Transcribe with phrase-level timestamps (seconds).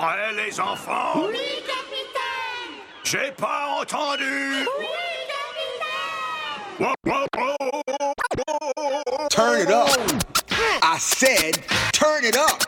[0.00, 4.86] Prêts les enfants Oui, capitaine J'ai pas entendu Oui,
[6.78, 7.28] capitaine
[9.28, 9.90] Turn it up.
[10.82, 11.58] I said,
[11.92, 12.62] turn it up.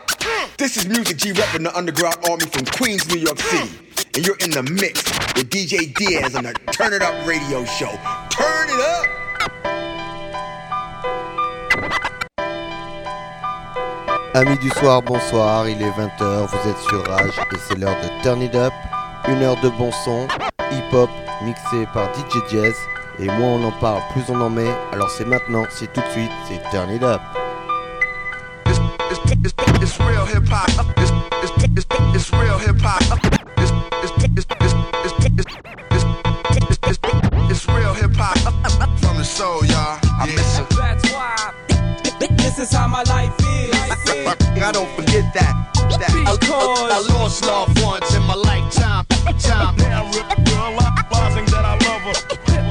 [0.57, 3.79] This is Music G repping the Underground Army from Queens, New York City.
[4.13, 5.03] And you're in the mix
[5.35, 7.89] with DJ Diaz on the Turn It Up radio show.
[8.29, 9.22] Turn it up.
[14.35, 18.23] Amis du soir, bonsoir, il est 20h, vous êtes sur Rage et c'est l'heure de
[18.23, 18.73] Turn It Up,
[19.27, 20.27] une heure de bon son,
[20.71, 21.09] hip-hop,
[21.43, 22.73] mixé par DJ Jazz,
[23.19, 26.07] et moins on en parle, plus on en met, alors c'est maintenant, c'est tout de
[26.07, 27.21] suite, c'est Turn It Up.
[42.55, 43.52] This is how my life is.
[44.63, 45.53] I don't forget that.
[45.99, 46.09] that.
[46.31, 46.79] Of course.
[46.79, 49.05] I lost love once in my lifetime.
[49.39, 49.75] Time.
[49.75, 52.15] Now realizing that I love her.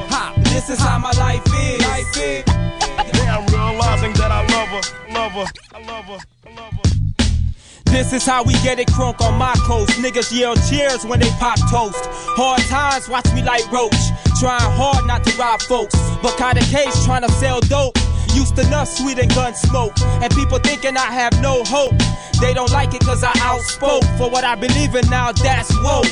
[0.09, 1.85] Ha, this is how my life is.
[1.85, 2.45] Life is.
[3.13, 6.32] Now I'm realizing that I love her, I love her, I love her.
[7.93, 9.91] This is how we get it crunk on my coast.
[10.01, 12.01] Niggas yell cheers when they pop toast.
[12.33, 13.93] Hard times, watch me like Roach.
[14.39, 15.93] Trying hard not to rob folks.
[16.19, 17.95] But caught a case trying to sell dope.
[18.33, 19.93] Used to nuff sweet and gun smoke.
[20.01, 21.93] And people thinking I have no hope.
[22.41, 24.03] They don't like it cause I outspoke.
[24.17, 26.09] For what I believe in now, that's woke.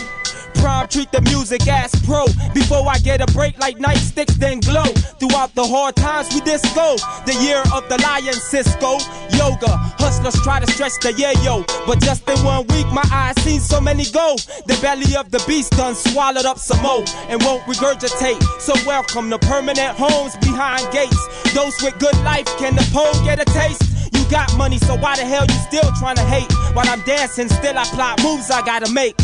[0.55, 2.25] Prime treat the music as pro.
[2.53, 4.85] Before I get a break like nightsticks, then glow.
[5.19, 6.95] Throughout the hard times, we disco.
[7.25, 8.97] The year of the lion, Cisco.
[9.37, 11.63] Yoga, hustlers try to stretch the yeah yo.
[11.85, 14.35] But just in one week, my eyes seen so many go.
[14.67, 18.41] The belly of the beast done swallowed up some more and won't regurgitate.
[18.59, 21.21] So welcome to permanent homes behind gates.
[21.53, 23.83] Those with good life, can the pole get a taste?
[24.13, 26.51] You got money, so why the hell you still trying to hate?
[26.75, 29.15] While I'm dancing, still I plot moves I gotta make.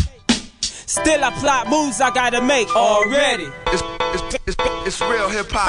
[0.88, 3.44] Still I plot moves I gotta make already.
[3.66, 5.68] It's, it's, it's, it's real hip hop.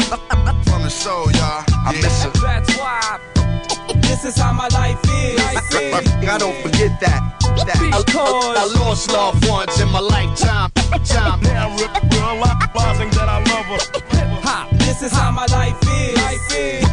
[0.64, 1.66] From the soul, y'all.
[1.68, 2.34] I miss it.
[2.36, 3.20] That's why
[4.00, 5.38] this is how my life is.
[6.24, 7.20] I don't forget that.
[7.68, 8.00] that.
[8.00, 8.56] Of course.
[8.56, 10.72] I lost loved ones in my lifetime.
[11.04, 11.42] Time.
[11.42, 13.80] Now realizing that I love her.
[14.48, 16.16] Ha, this is how my life is.
[16.16, 16.88] Life is.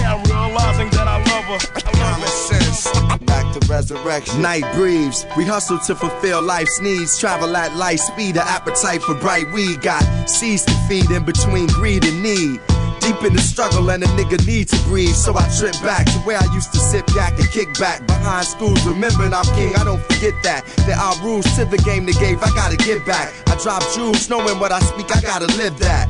[0.00, 1.09] Now realizing that I love
[1.50, 2.90] her, I love Common sense.
[3.24, 4.42] Back to resurrection.
[4.42, 5.26] Night breathes.
[5.36, 7.18] We hustle to fulfill life's needs.
[7.18, 8.36] Travel at light speed.
[8.36, 9.80] An appetite for bright weed.
[9.80, 12.60] Got seeds to feed in between greed and need.
[13.00, 15.14] Deep in the struggle and a nigga need to breathe.
[15.14, 18.46] So I trip back to where I used to sit back and kick back behind
[18.46, 18.84] schools.
[18.86, 20.66] Remembering I'm king, I don't forget that.
[20.86, 23.32] There are rules to the game they gave, I gotta get back.
[23.48, 26.08] I drop jewels, knowing what I speak, I gotta live that.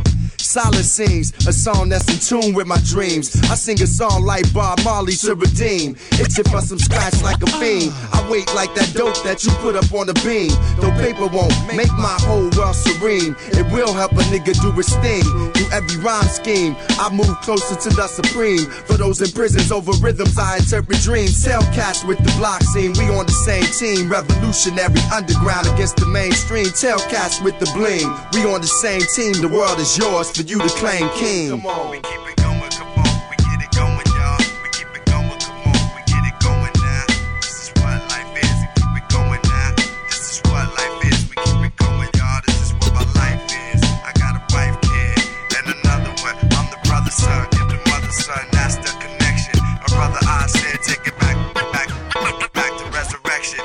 [0.50, 3.30] Solid sings a song that's in tune with my dreams.
[3.50, 5.94] I sing a song like Bob Marley to redeem.
[6.18, 7.94] It's Itching for some scratch like a fiend.
[8.10, 10.50] I wait like that dope that you put up on the beam.
[10.82, 13.38] Though paper won't make my whole world serene.
[13.54, 15.22] It will help a nigga do his thing.
[15.54, 18.66] Through every rhyme scheme, I move closer to the supreme.
[18.90, 21.44] For those in prisons over rhythms, I interpret dreams.
[21.44, 24.10] Tell cats with the block scene, we on the same team.
[24.10, 26.66] Revolutionary underground against the mainstream.
[26.74, 29.38] Tell cats with the bling, we on the same team.
[29.38, 31.50] The world is yours for you to claim king.
[31.50, 31.90] Come on.
[31.90, 34.40] We keep it going, come on, we get it going, y'all.
[34.62, 37.04] We keep it going, come on, we get it going now.
[37.44, 39.74] This is what life is, we keep it going now.
[40.08, 42.40] This is what life is, we keep it going, y'all.
[42.46, 43.84] This is what my life is.
[44.00, 45.20] I got a wife, kid,
[45.60, 46.36] and another one.
[46.56, 48.40] I'm the brother, son, give the mother, son.
[48.52, 49.60] That's the connection.
[49.60, 53.60] My brother, I said, take it back, back, back to resurrection.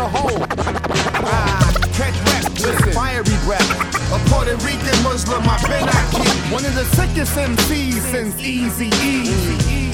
[0.00, 0.46] The whole.
[1.28, 2.92] Ah, catch rap, listen.
[2.92, 3.68] Fiery breath.
[4.16, 5.84] A Puerto Rican Muslim, I've been
[6.16, 6.40] keep.
[6.50, 9.92] One of the sickest MCs since Easy E.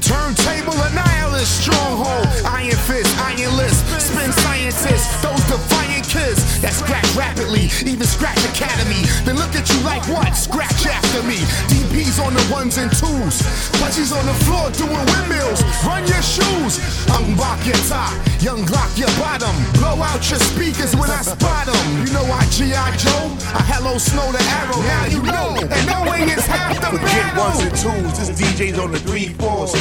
[0.00, 7.70] Turntable annihilist, stronghold, iron fist, iron list, spin scientists, those defiant kids that scratch rapidly,
[7.86, 9.06] even scratch academy.
[9.22, 10.34] Then look at you like what?
[10.34, 11.38] Scratch after me.
[11.70, 13.46] DP's on the ones and twos,
[13.78, 15.62] punchies on the floor doing windmills.
[15.86, 16.82] Run your shoes,
[17.14, 18.10] unlock your top,
[18.42, 22.06] young Glock your bottom, blow out your speakers when I spot them.
[22.06, 22.96] You know I G.I.
[22.98, 24.78] Joe, I hello snow the arrow.
[24.82, 26.98] Now you know, and knowing is half the battle.
[26.98, 28.18] Forget ones and twos.
[28.18, 29.74] This DJ's on the three fours.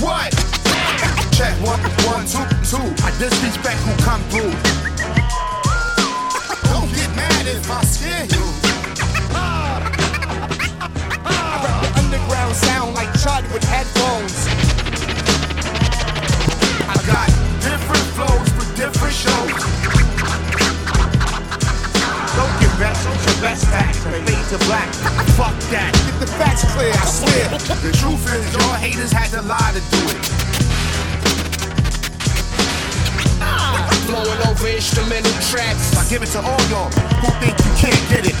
[0.00, 0.45] What?
[1.36, 1.78] Check one,
[2.08, 2.80] one, two, two.
[3.04, 4.56] I disrespect who come through.
[6.72, 8.40] Don't get mad if I scare you.
[11.28, 14.48] I rep the underground sound like Chud with headphones.
[16.88, 17.28] I got
[17.60, 19.52] different flows for different shows.
[22.32, 23.98] Don't get rest, your best facts.
[24.08, 24.88] Fade to black.
[25.36, 25.92] Fuck that.
[26.06, 27.50] Get the facts clear, I swear.
[27.84, 30.45] The truth is, your haters had to lie to do it.
[34.06, 35.96] Flowing over instrumental tracks.
[35.98, 38.38] I give it to all y'all who think you can't get it.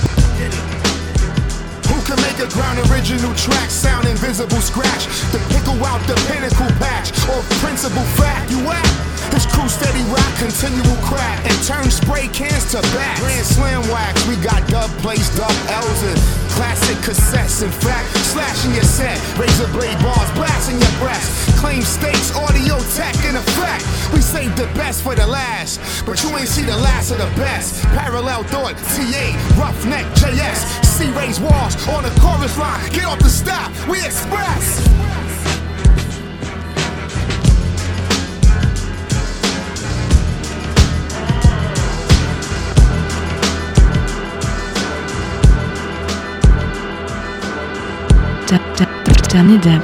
[1.90, 5.10] Who can make a ground original track sound invisible scratch?
[5.32, 9.15] To pickle out the pinnacle patch or principal fact you at?
[9.30, 13.20] This crew steady rock, continual crack, and turn spray cans to bats.
[13.20, 16.18] Grand slam wax, we got dub plates, dub L's, and
[16.56, 17.62] classic cassettes.
[17.62, 21.28] In fact, slashing your set, razor blade bars, blasting your breast.
[21.58, 23.84] Claim stakes, audio tech in effect.
[24.14, 27.30] We saved the best for the last, but you ain't see the last of the
[27.36, 27.82] best.
[27.96, 29.26] Parallel thought, TA,
[29.58, 31.10] roughneck, JS, C
[31.42, 32.88] walls on the chorus line.
[32.90, 34.86] Get off the stop, we express.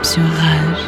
[0.05, 0.83] Sur Rage.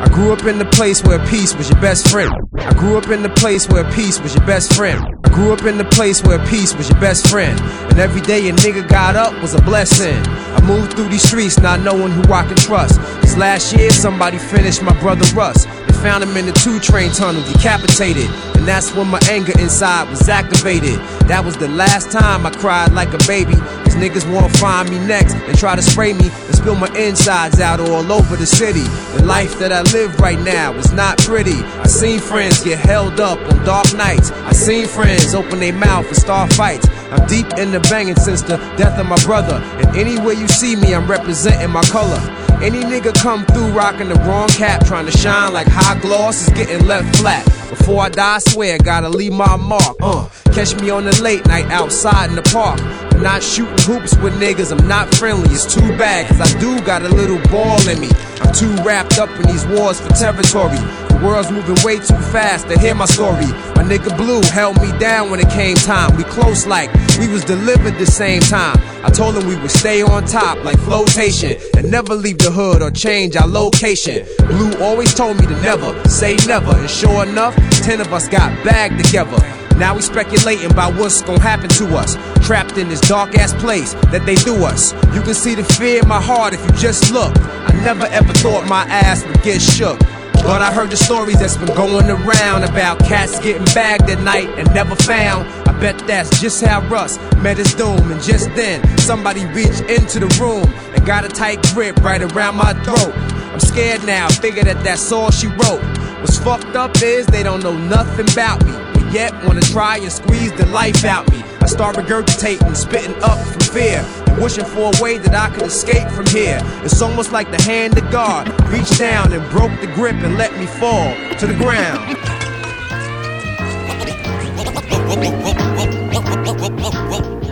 [0.00, 2.32] I grew up in the place where peace was your best friend.
[2.58, 5.00] I grew up in the place where peace was your best friend.
[5.24, 7.58] I grew up in the place where peace was your best friend.
[7.90, 10.22] And every day a nigga got up was a blessing.
[10.26, 13.00] I moved through these streets not knowing who I could trust.
[13.22, 15.66] This last year somebody finished my brother Russ.
[16.02, 18.30] Found him in the two train tunnel, decapitated.
[18.54, 20.94] And that's when my anger inside was activated.
[21.26, 23.54] That was the last time I cried like a baby.
[23.54, 27.60] Cause niggas wanna find me next and try to spray me and spill my insides
[27.60, 28.86] out all over the city.
[29.16, 31.58] The life that I live right now is not pretty.
[31.82, 34.30] I seen friends get held up on dark nights.
[34.30, 36.86] I seen friends open their mouth and start fights.
[37.10, 39.56] I'm deep in the banging since the death of my brother.
[39.78, 42.20] And anywhere you see me, I'm representing my color.
[42.60, 46.54] Any nigga come through rocking the wrong cap, trying to shine like high gloss is
[46.54, 47.44] getting left flat.
[47.70, 49.96] Before I die, I swear, gotta leave my mark.
[50.00, 52.80] Uh, catch me on the late night outside in the park.
[53.22, 55.50] Not shooting hoops with niggas, I'm not friendly.
[55.50, 58.08] It's too bad, cause I do got a little ball in me.
[58.40, 60.78] I'm too wrapped up in these wars for territory.
[61.08, 63.46] The world's moving way too fast to hear my story.
[63.74, 66.16] My nigga Blue held me down when it came time.
[66.16, 68.78] We close like we was delivered the same time.
[69.04, 72.82] I told him we would stay on top like flotation and never leave the hood
[72.82, 74.24] or change our location.
[74.46, 78.52] Blue always told me to never say never, and sure enough, ten of us got
[78.64, 79.38] bagged together.
[79.78, 82.16] Now we speculating about what's gonna happen to us.
[82.44, 84.92] Trapped in this dark ass place that they do us.
[85.14, 87.32] You can see the fear in my heart if you just look.
[87.38, 90.00] I never ever thought my ass would get shook.
[90.42, 94.48] But I heard the stories that's been going around about cats getting bagged at night
[94.58, 95.46] and never found.
[95.68, 98.10] I bet that's just how Russ met his doom.
[98.10, 102.56] And just then, somebody reached into the room and got a tight grip right around
[102.56, 103.14] my throat.
[103.14, 105.82] I'm scared now, figure that that's all she wrote.
[106.20, 108.72] What's fucked up is they don't know nothing about me,
[109.12, 111.42] yet wanna try and squeeze the life out me.
[111.60, 115.66] I start regurgitating, spitting up from fear, and wishing for a way that I could
[115.66, 116.60] escape from here.
[116.84, 120.56] It's almost like the hand of God reached down and broke the grip and let
[120.58, 122.16] me fall to the ground.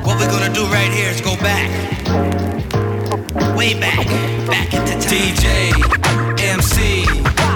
[0.04, 1.70] What we're gonna do right here is go back.
[3.56, 4.06] Way back.
[4.46, 5.06] Back into time.
[5.06, 5.72] DJ,
[6.38, 7.04] MC,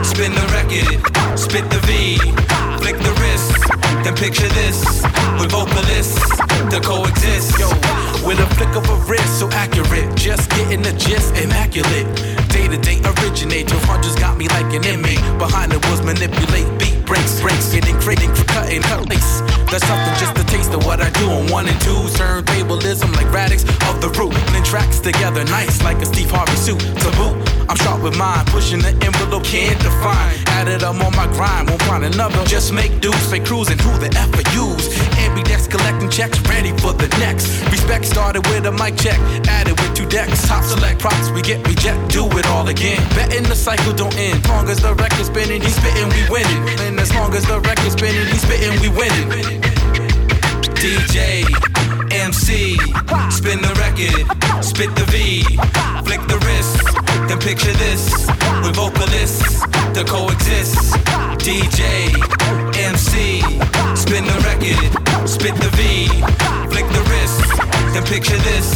[0.03, 2.19] spin the record, spit the V,
[2.79, 5.03] flick the wrist, then picture this
[5.39, 6.19] with vocalists
[6.71, 7.59] to coexist.
[7.59, 7.69] Yo,
[8.27, 12.40] with a flick of a wrist, so accurate, just getting the gist, immaculate.
[12.51, 15.23] Day to day originate, 1200s got me like an inmate.
[15.39, 19.41] Behind the wheels, manipulate, beat breaks, breaks, getting crating, cutting, cut lace.
[19.71, 22.15] There's something just a taste of what I do on one and twos.
[22.15, 24.35] Turntablism like radix of the root.
[24.51, 26.81] Blend tracks together, nice like a Steve Harvey suit.
[26.81, 27.35] To boot,
[27.69, 30.35] I'm sharp with mine, pushing the envelope, can't define.
[30.59, 32.45] Added, I'm on my grind, won't find another.
[32.45, 34.51] Just make dudes, fake cruising, who the F are
[35.37, 35.41] use?
[35.41, 37.49] Ambidex collecting checks, ready for the next.
[37.71, 39.19] Respect started with a mic check,
[39.49, 40.47] added with two decks.
[40.47, 43.01] Top select props, we get reject, do it all again.
[43.15, 44.47] Betting the cycle don't end.
[44.49, 46.63] Long as the record's spinning, he's spitting, we winning.
[46.87, 49.61] And as long as the record's spinning, he's spitting, we winning.
[50.81, 51.45] DJ,
[52.11, 52.77] MC,
[53.31, 55.43] spin the record, spit the V,
[56.05, 58.11] flick the wrist, then picture this
[58.63, 59.61] with vocalists
[59.95, 60.75] to coexist.
[61.39, 62.13] DJ,
[62.77, 63.41] MC,
[63.95, 66.09] spin the record, spit the V,
[66.71, 68.75] flick the wrist, then picture this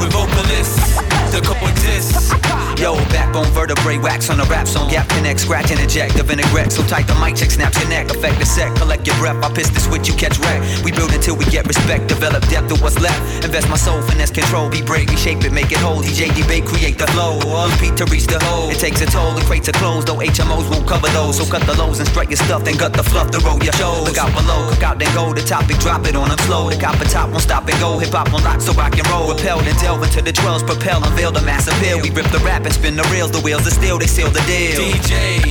[0.00, 2.32] with vocalists to coexist.
[2.76, 6.72] Yo, backbone vertebrae, wax on a rap song, gap connect, scratch and eject the vinaigrette.
[6.72, 9.38] So tight the mic check, snaps your neck, affect the set, collect your breath.
[9.42, 10.60] I piss the switch, you catch wreck.
[10.84, 13.44] We build until we get respect, develop depth of what's left.
[13.44, 16.02] Invest my soul, finesse control, be brave, reshape it, make it whole.
[16.02, 17.38] DJ debate, create the flow.
[17.70, 18.68] Repeat to reach the hole.
[18.68, 21.38] It takes a toll, the crates are closed, though HMOs won't cover those.
[21.38, 23.72] So cut the lows and strike your stuff, then gut the fluff to roll your
[23.74, 24.04] shows.
[24.04, 25.32] Look out below, cook out, then go.
[25.32, 26.68] The topic, drop it on them slow.
[26.68, 27.98] The copper top won't stop and go.
[27.98, 29.32] Hip hop on lock, so rock and roll.
[29.32, 32.00] Repelled and delve into the 12s, propel, unveil the mass appeal.
[32.00, 34.40] We rip the rap and spin the reels, the wheels are steel, they seal the
[34.48, 34.80] deal.
[34.80, 35.46] DJ,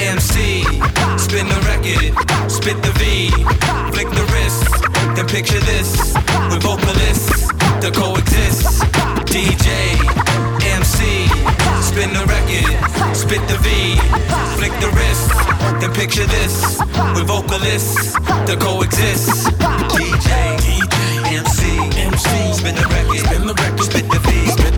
[0.00, 0.64] MC,
[1.20, 2.10] spin the record,
[2.50, 3.30] spit the V,
[3.94, 4.66] flick the wrist,
[5.14, 6.14] then picture this
[6.50, 7.46] with vocalists
[7.78, 8.82] to coexist.
[9.30, 9.70] DJ,
[10.74, 11.28] MC,
[11.78, 12.74] spin the record,
[13.14, 13.94] spit the V,
[14.58, 15.30] flick the wrist,
[15.78, 16.80] then picture this
[17.14, 18.14] with vocalists
[18.48, 19.46] to coexist.
[19.94, 20.98] DJ, DJ,
[21.38, 21.62] MC,
[22.02, 22.28] MC,
[22.58, 24.73] spin the record, spin the record, spit the V,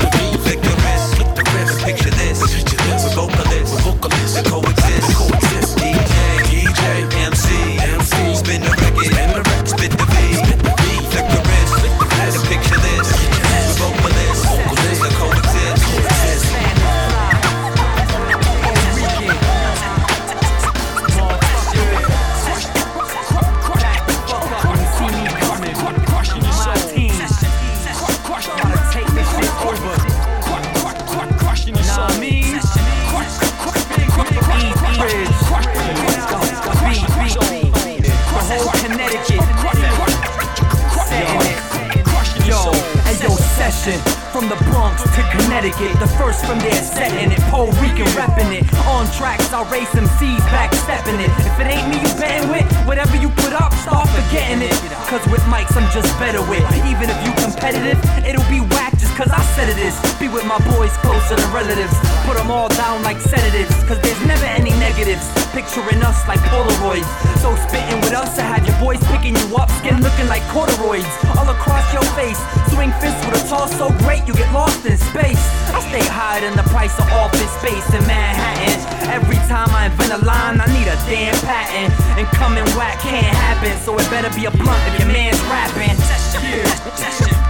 [44.36, 48.68] From the Bronx to Connecticut, the first from there setting it, Puerto Rican repping it.
[48.84, 49.88] On tracks, I'll race
[50.20, 51.32] seeds, back stepping it.
[51.40, 54.76] If it ain't me you betting with, whatever you put up, start forgetting it.
[55.08, 56.60] Cause with mics, I'm just better with.
[56.84, 57.96] Even if you competitive,
[58.28, 59.96] it'll be whack cause I said it is.
[60.20, 61.96] Be with my boys closer than relatives.
[62.28, 65.24] Put them all down like sedatives, cause there's never any negatives.
[65.56, 67.08] Picturing us like Polaroids.
[67.40, 71.08] So spitting with us, I have your boys picking you up, skin looking like corduroys.
[71.32, 72.36] All across your face,
[72.76, 75.40] swing fists with a toss so great you get lost in space.
[75.72, 78.76] I stay higher than the price of office space in Manhattan.
[79.08, 81.88] Every time I invent a line, I need a damn patent.
[82.20, 85.96] And coming whack can't happen, so it better be a blunt if your man's rapping.
[86.44, 87.45] Yeah.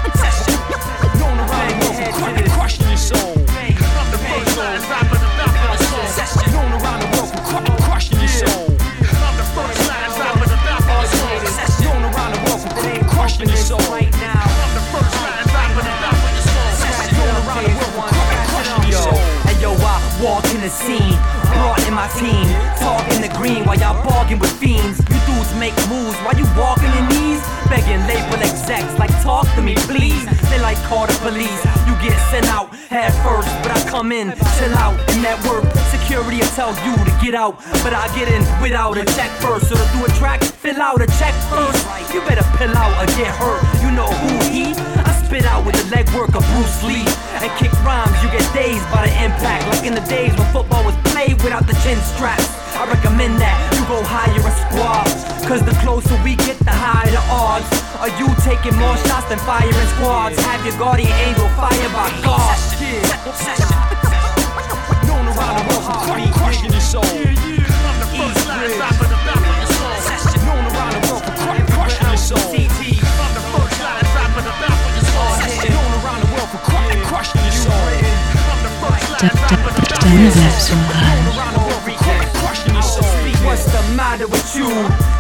[1.97, 2.53] Going around your head to this.
[2.53, 3.33] Crushing your soul.
[3.33, 6.05] I'm the first line rapper to knock on soul.
[6.53, 7.33] Going around the world,
[7.88, 8.69] Crushing your soul.
[8.76, 11.41] I'm the first line rapper to knock on soul.
[11.88, 12.61] Going around the world,
[13.09, 13.81] Crushing your soul.
[13.88, 14.45] right now.
[14.45, 16.69] I'm the first line rapper to knock on your soul.
[17.17, 18.12] Going around the world,
[18.53, 19.21] crushing your soul.
[19.49, 21.17] Hey yo, I walk in the scene,
[21.57, 22.47] brought in my team,
[22.79, 24.99] talking the green while y'all bargain with fiends.
[25.09, 29.63] You dudes make moves while you walking your knees, begging label execs like talk to
[29.63, 30.25] me please.
[30.51, 34.33] They like call the police, you get sent out head first, but I come in,
[34.57, 35.65] chill out and network.
[35.91, 39.69] Security will tell you to get out, but I get in without a check first.
[39.69, 41.81] So to do a track, fill out a check first.
[42.13, 43.63] You better pill out or get hurt.
[43.83, 44.96] You know who he?
[45.26, 47.02] Spit out with the legwork of Bruce Lee
[47.42, 48.14] and kick rhymes.
[48.23, 51.66] You get dazed by the impact, like in the days when football was played without
[51.66, 52.47] the chin straps.
[52.78, 55.11] I recommend that you go hire a squad.
[55.50, 57.66] Cause the closer we get, the higher the odds.
[57.99, 60.38] Are you taking more shots than firing squads?
[60.47, 62.54] Have your guardian angel fired by God.
[65.11, 67.02] Known around the world for crush- crushing your soul.
[67.02, 69.90] I'm the first line stop at the your soul.
[70.47, 72.56] Known around the world for cru- crushing your soul.
[83.47, 84.69] What's the matter with you?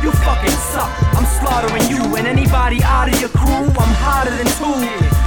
[0.02, 0.92] You fucking suck.
[1.16, 3.48] I'm slaughtering you and anybody out of your crew.
[3.48, 4.76] I'm hotter than two.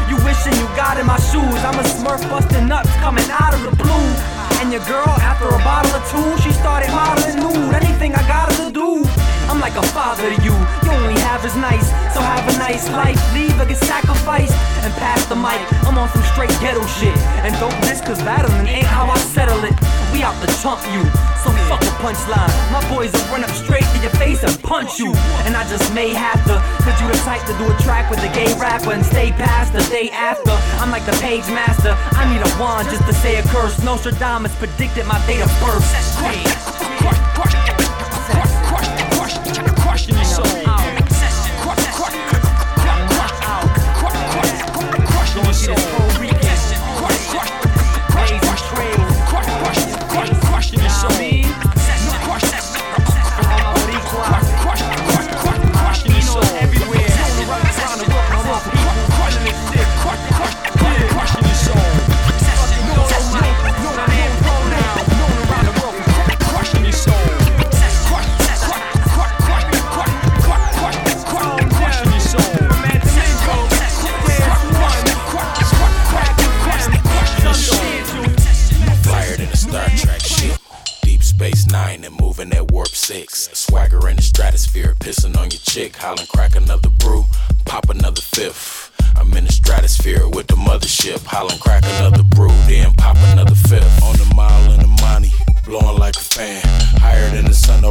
[0.09, 1.59] You wishing you got in my shoes.
[1.65, 4.38] I'm a smurf busting nuts coming out of the blue.
[4.59, 7.73] And your girl, after a bottle or two, she started modeling nude.
[7.73, 9.07] Anything I got her to do.
[9.47, 10.51] I'm like a father to you.
[10.83, 13.17] You only have is nice, so have a nice life.
[13.33, 15.63] Leave or get sacrificed and pass the mic.
[15.87, 17.15] I'm on some straight ghetto shit.
[17.47, 19.73] And don't diss cause battling ain't how I settle it.
[20.11, 21.07] We out to chump you,
[21.43, 22.51] so fuck a punchline.
[22.71, 25.13] My boys will run up straight to your face and punch you.
[25.45, 28.19] And I just may have to, cause you the type to do a track with
[28.23, 30.51] a gay rapper and stay past the day after.
[30.81, 33.81] I'm like the page master, I need a wand just to say a curse.
[33.83, 36.78] Nostradamus predicted my date of birth.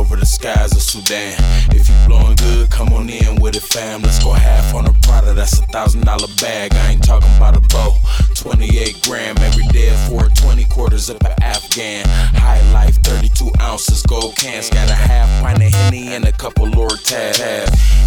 [0.09, 1.37] Over the skies of Sudan.
[1.71, 4.01] If you blowing good, come on in with it, fam.
[4.01, 6.73] Let's go half on a Prada, that's a thousand dollar bag.
[6.73, 7.95] I ain't talking about a bow.
[8.39, 12.07] 28 gram every day at 420 quarters up an Afghan.
[12.07, 14.71] High life, 32 ounces, gold cans.
[14.71, 17.35] Got a half pint of Henny and a couple Lord tab.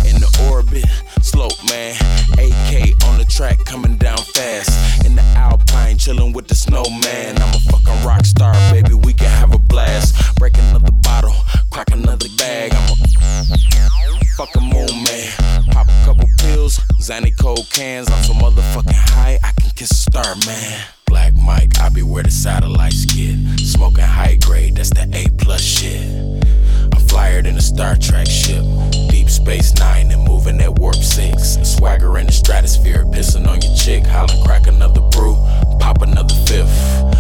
[0.07, 0.85] In the orbit,
[1.21, 1.95] slope man.
[2.39, 5.05] AK on the track, coming down fast.
[5.05, 7.37] In the Alpine, chilling with the snowman.
[7.37, 8.93] I'm a fucking rock star, baby.
[8.93, 10.15] We can have a blast.
[10.37, 11.35] Break another bottle,
[11.71, 12.71] crack another bag.
[12.73, 13.11] I'm a
[14.37, 15.31] fucking moon man.
[15.71, 18.09] Pop a couple pills, Zanny cold cans.
[18.09, 21.00] I'm so motherfucking high, I can kiss a star, man.
[21.11, 23.35] Black Mike, I be where the satellites get.
[23.59, 26.07] Smoking high grade, that's the A plus shit.
[26.93, 28.63] I'm flyer than a Star Trek ship.
[29.09, 31.57] Deep Space Nine and moving at warp six.
[31.63, 35.35] Swagger in the stratosphere, pissing on your chick, hollering, crack another brew,
[35.81, 36.71] pop another fifth.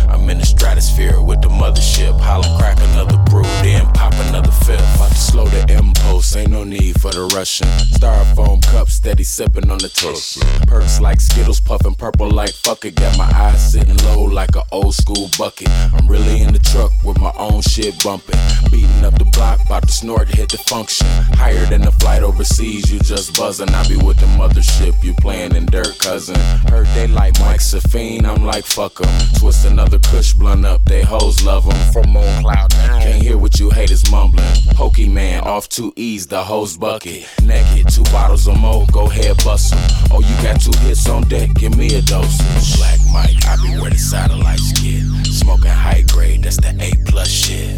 [0.07, 4.95] I'm in the stratosphere with the mothership, hollering, crack another brew, then pop another fifth.
[4.95, 7.67] About to slow the impulse, ain't no need for the Russian.
[7.67, 10.39] Styrofoam cup, steady sipping on the toast.
[10.65, 12.95] Perks like Skittles, puffing purple like fuck it.
[12.95, 15.69] Got my eyes sitting low like an old school bucket.
[15.69, 18.39] I'm really in the truck with my own shit bumping.
[18.69, 21.07] Beating up the block, about to snort, hit the function.
[21.33, 23.69] Higher than the flight overseas, you just buzzing.
[23.69, 26.35] I be with the mothership, you playing in dirt, cousin.
[26.69, 29.09] Heard they like Mike Safine, I'm like fuck 'em.
[29.39, 31.91] Twist another kush blunt up, they hoes love 'em.
[31.91, 34.45] From on cloud nine, can't hear what you haters mumbling.
[34.75, 37.25] Pokemon off two E's, the hose bucket.
[37.43, 39.79] Naked, two bottles or more, go ahead bust 'em.
[40.11, 42.37] Oh, you got two hits on deck, give me a dose.
[42.77, 45.03] Black Mike, I be where the satellites get.
[45.25, 47.69] Smoking high grade, that's the A plus shit.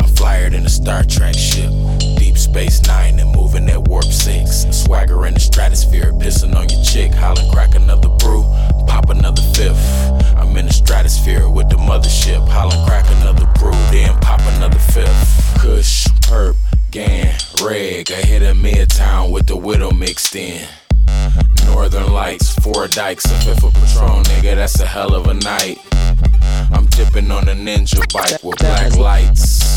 [0.00, 1.70] I'm flyer than a Star Trek ship.
[2.16, 4.66] Deep Space Nine and moving at warp six.
[4.70, 8.42] Swagger in the stratosphere, pissing on your chick, hollering, crack another brew,
[8.86, 9.82] pop another fifth.
[10.36, 15.58] I'm in the stratosphere with the mothership, hollering, crack another brew, then pop another fifth.
[15.60, 16.56] Kush, perp,
[16.90, 20.66] gan, reg, I hit a midtown with the widow mixed in.
[21.66, 25.78] Northern Lights, four dikes, a fifth of Patron, nigga, that's a hell of a night.
[26.72, 29.71] I'm dipping on a ninja bike with black lights.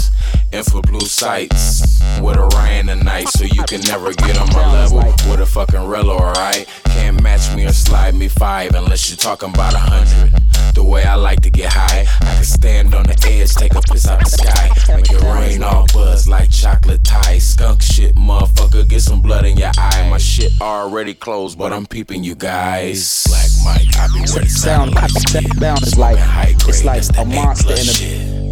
[0.96, 5.46] Blue sights with Orion tonight, so you can never get on my level with a
[5.46, 6.68] fucking relo, alright?
[6.86, 10.32] Can't match me or slide me five unless you're talking about a hundred.
[10.74, 13.82] The way I like to get high, I can stand on the edge, take a
[13.82, 17.40] piss out the sky, make it rain all buzz like chocolate tie.
[17.40, 20.08] Skunk shit, motherfucker, get some blood in your eye.
[20.10, 23.24] My shit already closed, but I'm peeping you guys.
[23.28, 26.18] Black Mike, I be where the sound, sound is like
[26.68, 28.45] it's like a monster in a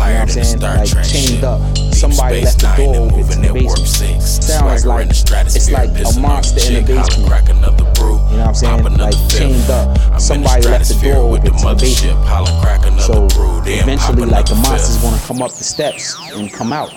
[0.00, 0.60] know what I'm saying?
[0.60, 1.60] Like chained up.
[1.94, 4.22] Somebody left the door open to the basement.
[4.22, 7.28] Sounds like it's like a monster in the basement.
[7.50, 8.84] You know what I'm saying?
[8.96, 10.20] Like chained up.
[10.20, 13.00] Somebody left the door open to the basement.
[13.00, 13.28] So
[13.66, 16.92] eventually, like the monster's gonna come up the steps and come out.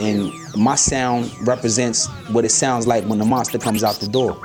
[0.00, 4.36] And my sound represents what it sounds like when the monster comes out the door.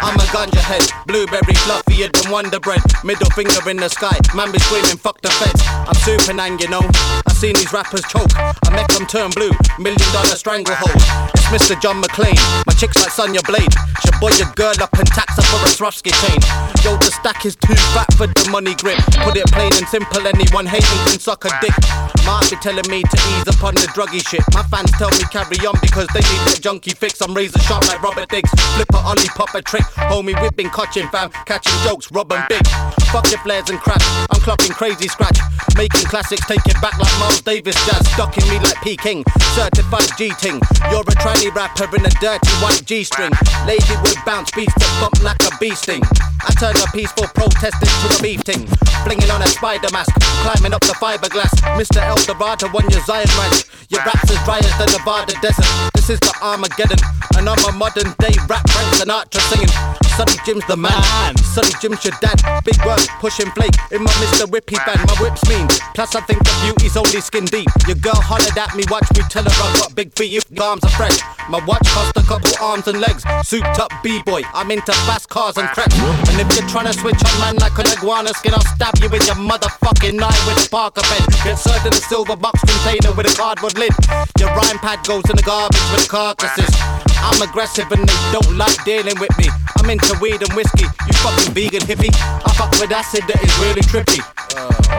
[0.00, 2.80] I'm a ganja head, blueberry fluffier than Wonder Bread.
[3.02, 5.60] Middle finger in the sky, man be screaming, fuck the feds.
[5.66, 6.82] I'm Superman, you know.
[7.26, 8.30] I seen these rappers choke.
[8.36, 10.94] I make them turn blue, million dollar stranglehold.
[11.34, 11.80] It's Mr.
[11.80, 12.38] John McClane.
[12.78, 13.74] Chick's like Sonya Blade.
[14.06, 16.38] She boy your girl up and tax her for a Swarovski chain.
[16.86, 18.98] Yo, the stack is too fat for the money grip.
[19.26, 21.74] Put it plain and simple, anyone hating can suck a dick.
[22.22, 24.46] Mark be telling me to ease up on the druggy shit.
[24.54, 27.20] My fans tell me carry on because they need that junkie fix.
[27.20, 28.50] I'm razor sharp like Robert Diggs.
[28.78, 29.82] Flip a ollie, pop a trick.
[30.06, 32.62] Homie, we've been catching fam, catching jokes, robbing big.
[33.10, 34.02] Fuck your flares and crap.
[34.30, 35.38] I'm clocking crazy scratch.
[35.74, 38.06] Making classics, take it back like Miles Davis jazz.
[38.14, 39.24] Ducking me like P King.
[39.58, 40.62] Certified G Ting.
[40.94, 43.32] You're a tranny rapper in a dirty white G string.
[43.66, 46.02] Lady with bounce beats that bump like a bee sting.
[46.46, 48.66] I turn a peaceful protest into a beef ting.
[49.04, 51.50] Flinging on a spider mask, climbing up the fiberglass.
[51.78, 52.02] Mr.
[52.02, 53.64] El Dorado on your Zion ranch.
[53.88, 55.66] Your raps as dry as the Nevada desert.
[55.94, 56.98] This is the Armageddon,
[57.36, 59.72] and I'm a modern day rap Frank Sinatra singing.
[60.18, 61.36] Sonny Jim's the man.
[61.54, 62.36] Sonny Jim's your dad.
[62.64, 64.50] Big work, pushing flake in my Mr.
[64.50, 65.00] Whippy band.
[65.06, 65.68] My whip's mean.
[65.94, 67.68] Plus, I think the beauty's only skin deep.
[67.86, 70.34] Your girl hollered at me, watch me tell her I got big feet.
[70.34, 71.20] If your arms are fresh.
[71.48, 73.22] My watch cost a couple arms and legs.
[73.46, 74.42] Souped up B-boy.
[74.52, 75.96] I'm into fast cars and crepes.
[76.28, 79.08] And if you're trying to switch on man like an iguana skin, I'll stab you
[79.08, 81.24] in your motherfucking eye with a Parker pen.
[81.42, 83.92] Get served in a silver box container with a cardboard lid.
[84.38, 86.70] Your rhyme pad goes in the garbage with carcasses.
[87.18, 89.48] I'm aggressive and they don't like dealing with me.
[89.78, 92.14] I'm into weed and whiskey, you fucking vegan hippie.
[92.14, 94.22] I fuck with acid that is really trippy.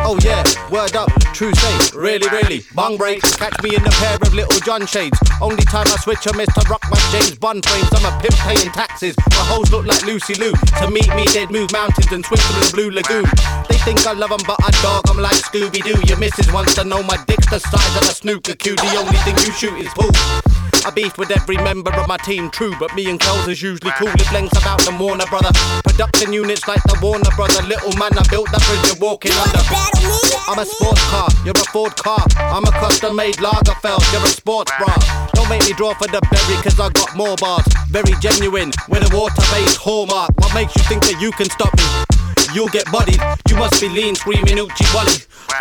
[0.05, 2.63] Oh yeah, word up, true say, really, really.
[2.73, 5.17] Bong break, catch me in a pair of little John shades.
[5.41, 7.89] Only time I switch 'em is to rock my James Bond frames.
[7.93, 9.15] I'm a pimp paying taxes.
[9.31, 10.53] My hoes look like Lucy Liu.
[10.79, 13.25] To meet me, they'd move mountains and swim through the blue lagoon.
[13.69, 15.99] They think I love 'em, but I dog 'em like Scooby Doo.
[16.07, 18.75] Your missus wants to know my dick's the size of a snooker cue.
[18.75, 20.11] The only thing you shoot is pool.
[20.85, 23.91] I beef with every member of my team, true, but me and Coles is usually
[23.97, 24.09] cool.
[24.09, 25.51] It blanks about the Warner brother.
[25.83, 27.61] Production units like the Warner brother.
[27.67, 29.61] Little man, I built that bridge you're walking under.
[30.49, 32.25] I'm a sports car, you're a Ford car.
[32.37, 34.95] I'm a custom made Lagerfeld, you're a sports bra.
[35.33, 37.67] Don't make me draw for the berry, cause I got more bars.
[37.89, 40.31] Very genuine, with a water based hallmark.
[40.37, 42.28] What makes you think that you can stop me?
[42.53, 43.21] You'll get bodied.
[43.47, 45.11] You must be lean, screaming Uchi Wally.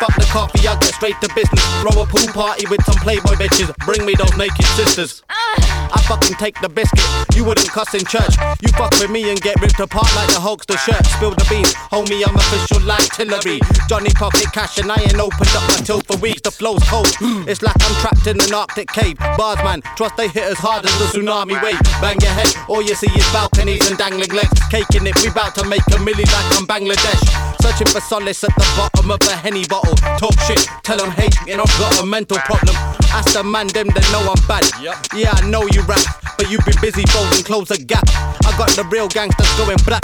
[0.00, 1.64] Fuck the coffee, I'll get straight to business.
[1.82, 3.74] Throw a pool party with some Playboy bitches.
[3.84, 5.22] Bring me those naked sisters.
[5.28, 5.87] Ah.
[5.92, 7.04] I fucking take the biscuit.
[7.36, 8.34] You wouldn't cuss in church.
[8.60, 11.04] You fuck with me and get ripped apart like the Hulkster shirt.
[11.06, 13.60] Spill the beans, homie, I'm official like Tillery.
[13.88, 16.42] Johnny pocket cash and I ain't opened up my till for weeks.
[16.42, 17.08] The flow's cold.
[17.16, 17.48] Hmm.
[17.48, 19.18] It's like I'm trapped in an Arctic cave.
[19.36, 21.80] Bars, man, trust they hit as hard as the tsunami wave.
[22.00, 24.58] Bang your head, all you see is balconies and dangling legs.
[24.70, 27.57] Caking it, we bout to make a milli like I'm Bangladesh.
[27.60, 29.94] Searching for solace at the bottom of a henny bottle.
[30.18, 32.74] Talk shit, tell them hate me and I've got a mental problem.
[33.10, 34.64] Ask the man them that know I'm bad.
[34.82, 36.00] Yeah, I know you rap,
[36.36, 38.04] but you've been busy folding clothes a gap.
[38.46, 40.02] I got the real gangsters going black.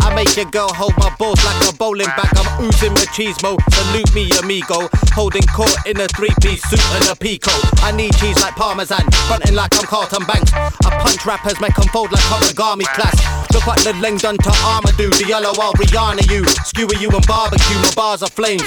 [0.00, 2.30] I make your girl hold my balls like a bowling bag.
[2.36, 3.58] I'm oozing machismo.
[3.72, 4.88] Salute me, amigo.
[5.12, 7.52] Holding court in a three-piece suit and a pico.
[7.82, 10.52] I need cheese like parmesan, fronting like I'm Carlton Banks.
[10.52, 13.16] I punch rappers, make them fold like origami class.
[13.52, 15.10] Look what the length done to Armadou.
[15.18, 16.44] The yellow I'll Rihanna you.
[16.64, 17.76] Skewer you and barbecue.
[17.76, 18.62] My bars are flames.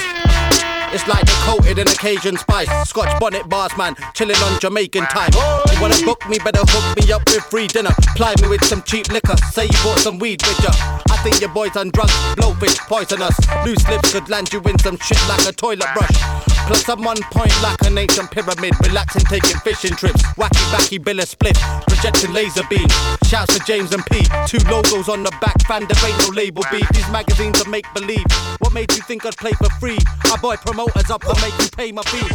[0.91, 2.69] It's like they're coated in a Cajun spice.
[2.89, 5.29] Scotch bonnet bars, man, chilling on Jamaican time.
[5.33, 7.91] You wanna book me, better hook me up with free dinner.
[8.15, 9.37] Ply me with some cheap liquor.
[9.51, 10.69] Say you bought some weed with ya.
[10.71, 11.01] Uh.
[11.11, 13.37] I think your boys on drugs, blowfish, poisonous.
[13.65, 16.58] Loose lips could land you in some shit like a toilet brush.
[16.69, 18.75] Plus I'm on point like an ancient pyramid.
[18.85, 20.21] Relaxing, taking fishing trips.
[20.37, 21.57] Wacky backy bill split.
[21.87, 22.87] Projecting laser beam.
[23.25, 24.21] Shouts to James and P.
[24.45, 25.59] Two logos on the back.
[25.65, 26.87] Fan ain't no label beef.
[26.89, 28.23] These magazines are make believe.
[28.59, 29.97] What made you think I'd play for free?
[30.29, 32.29] My boy promoters up and make you pay my fee.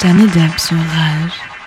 [0.00, 1.59] Danny Deb sur Rage.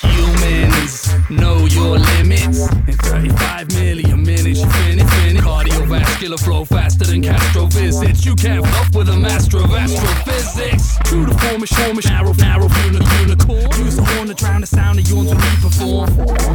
[0.00, 2.66] Humans know your limits.
[2.88, 5.42] In 35 million minutes, you finish, finish.
[5.42, 8.24] Cardiovascular flow faster than Castro visits.
[8.24, 10.96] You can't fuck with a master of astrophysics.
[11.04, 13.84] True to form, form, narrow, narrow, uni- unicorn.
[13.84, 16.08] Use the horn to drown the sound of yawns when we perform.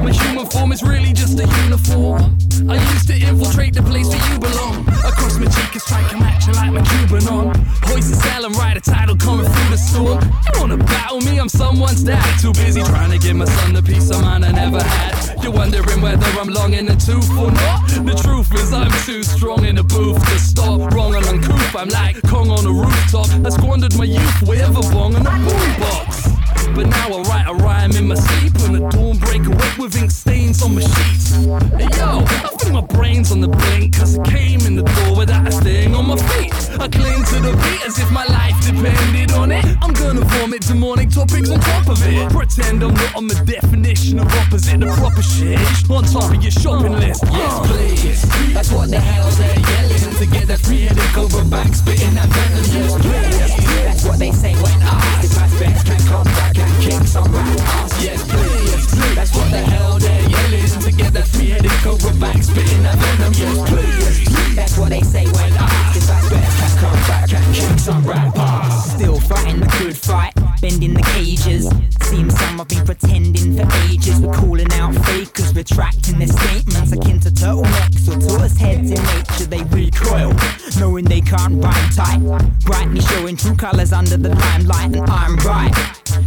[0.04, 2.38] My human form is really just a uniform.
[2.67, 4.88] I used to infiltrate the place where you belong.
[5.06, 6.38] Across my cheek and strike a match.
[6.47, 7.56] pressure like my Cuban on.
[7.84, 10.23] Hoist the sail and ride a tidal coming through the storm.
[10.23, 11.39] You wanna battle me?
[11.39, 12.39] I'm someone's dad.
[12.39, 15.44] Too busy trying to give my son the peace of mind I never had.
[15.44, 17.86] You're wondering whether I'm long in the tooth or not.
[18.10, 20.94] The truth is I'm too strong in the booth to stop.
[20.94, 23.30] Wrong and uncouth, I'm like Kong on a rooftop.
[23.46, 26.37] I squandered my youth with a bong and a boombox.
[26.75, 29.95] But now I write a rhyme in my sleep and the dawn break awake with
[29.95, 31.32] ink stains on my sheets.
[31.32, 35.17] Hey, yo, I think my brain's on the blink cause I came in the door
[35.17, 36.53] without a thing on my feet.
[36.80, 39.65] I cling to the beat as if my life depended on it.
[39.82, 42.32] I'm gonna vomit demonic topics on top of it.
[42.32, 45.60] Pretend I'm not on the definition of opposite the proper shit.
[45.89, 47.23] On top of your shopping list.
[47.32, 48.53] Yes, please.
[48.53, 52.65] That's what the hell they're yelling to get the three-headed cobra back spitting that venom.
[52.73, 53.84] Yes, please.
[53.86, 57.60] That's what they say when I my spec can come back and kick some rap
[57.60, 58.04] ass.
[58.04, 59.15] Yes, please.
[59.15, 63.34] That's what the hell they're yelling to get the three-headed cobra back spitting that venom.
[63.34, 64.56] Yes, please.
[64.56, 67.80] That's what they say when I ah, if my spec can come back and kick
[67.80, 68.93] some rap ass.
[68.96, 71.70] Still fighting the good fight, bending the cages.
[72.08, 74.20] Seems some have been pretending for ages.
[74.22, 79.46] We're calling out fakers, retracting their statements akin to turtlenecks or tortoise heads in nature.
[79.46, 80.34] They recoil,
[80.80, 82.22] knowing they can't rhyme tight.
[82.63, 85.74] Brightly showing true colors under the limelight, and I'm right.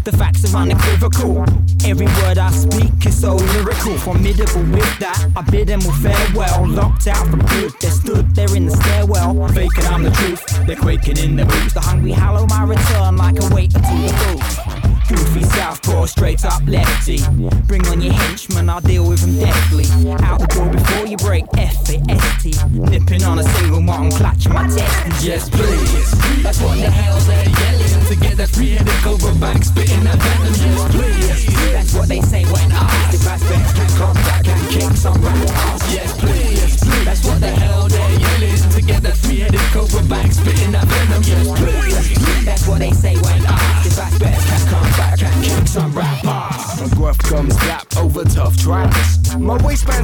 [0.04, 1.44] The facts are unequivocal.
[1.84, 4.62] Every word I speak is so lyrical, formidable.
[4.70, 6.68] With that, I bid them all farewell.
[6.68, 9.48] Locked out for good, they stood there in the stairwell.
[9.48, 11.72] Faking I'm the truth, they're quaking in their boots.
[11.72, 14.80] The hungry hallow my return like a waiter to the booth.
[15.08, 17.18] Goofy southpaw, straight up lefty.
[17.66, 19.84] Bring on your henchmen, I'll deal with them deftly.
[20.22, 22.54] Out the door before you break F-A-S-T.
[22.70, 25.24] Nipping on a single one, clutching my testes.
[25.24, 26.42] Yes, please.
[26.42, 30.54] That's what the hell they're yelling to get that three-headed cobra back spitting that venom.
[30.54, 31.72] Yes, please.
[31.72, 33.00] That's what they say when I
[33.30, 35.79] I spit can come back and kick some ass.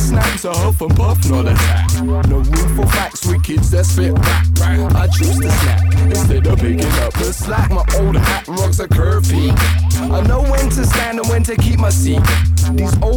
[0.07, 1.90] Snaps a huff and puff, not attack.
[2.03, 4.47] No room for facts with kids that spit rap.
[4.95, 7.71] I choose to snap instead of picking up the slack.
[7.71, 9.53] My old hat rocks a curvy.
[10.11, 12.23] I know when to stand and when to keep my seat.
[12.73, 13.16] These old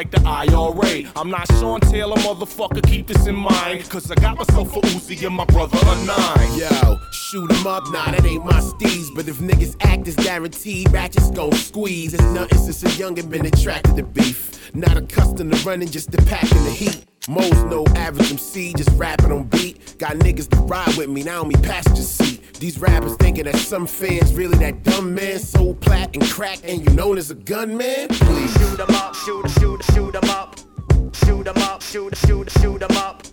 [0.00, 1.12] like the IRA.
[1.14, 2.82] I'm not Sean Taylor, motherfucker.
[2.88, 6.58] Keep this in mind, cause I got myself a Uzi and my brother a nine.
[6.58, 9.14] Yo, shoot 'em up, nah, that ain't my steez.
[9.14, 12.14] But if niggas act as guaranteed, ratchets gon' squeeze.
[12.14, 14.72] It's nothing since a youngin' been attracted to beef.
[14.72, 17.09] Not accustomed to running, just to packing the heat.
[17.28, 19.96] Mo's no average MC, just rapping on beat.
[19.98, 22.54] Got niggas to ride with me, now on me passenger seat.
[22.54, 26.82] These rappers thinking that some fans really that dumb man, so plat and crack, and
[26.82, 28.08] you known as a gunman?
[28.08, 28.52] Please.
[28.54, 30.56] Shoot 'em up, shoot, shoot, shoot 'em up.
[31.12, 33.26] Shoot 'em up, shoot, shoot, shoot 'em up.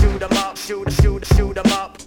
[0.00, 1.98] Shoot 'em up, shoot, shoot, shoot 'em up.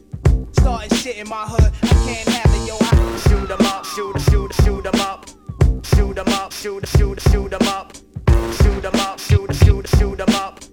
[0.54, 2.78] Starting shit in my hood, I can't have it, yo.
[2.82, 5.30] I Shoot 'em up, shoot, shoot, shoot 'em up.
[5.86, 7.94] Shoot 'em up, shoot, shoot, shoot 'em up.
[8.64, 10.71] Shoot 'em up, shoot, shoot, shoot 'em up.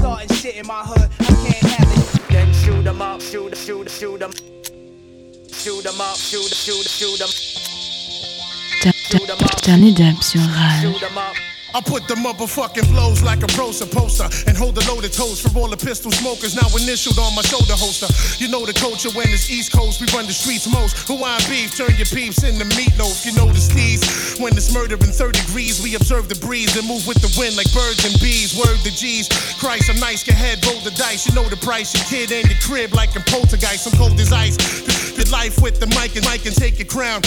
[0.00, 2.28] Starting shit in my hood, I can't have it.
[2.32, 4.32] Then shoot 'em up, shoot, shoot, shoot 'em.
[5.52, 7.30] Shoot 'em up, shoot, shoot, shoot 'em.
[9.62, 11.49] Dernier dub sur Rage.
[11.74, 15.54] I put the motherfucking flows like a pro supposter and hold the loaded toes for
[15.54, 18.10] all the pistol smokers now initialed on my shoulder holster.
[18.42, 21.06] You know the culture when it's East Coast, we run the streets most.
[21.06, 23.22] Hawaiian beef, turn your peeps into meatloaf.
[23.22, 24.02] You know the steez.
[24.42, 27.54] When it's murder in 30 degrees, we observe the breeze and move with the wind
[27.54, 28.58] like birds and bees.
[28.58, 29.30] Word the G's.
[29.62, 31.30] Christ, I'm nice, get head, roll the dice.
[31.30, 33.86] You know the price, your kid in your crib like a poltergeist.
[33.86, 34.58] I'm cold as ice.
[35.14, 37.22] Good life with the mic and mic and take your crown.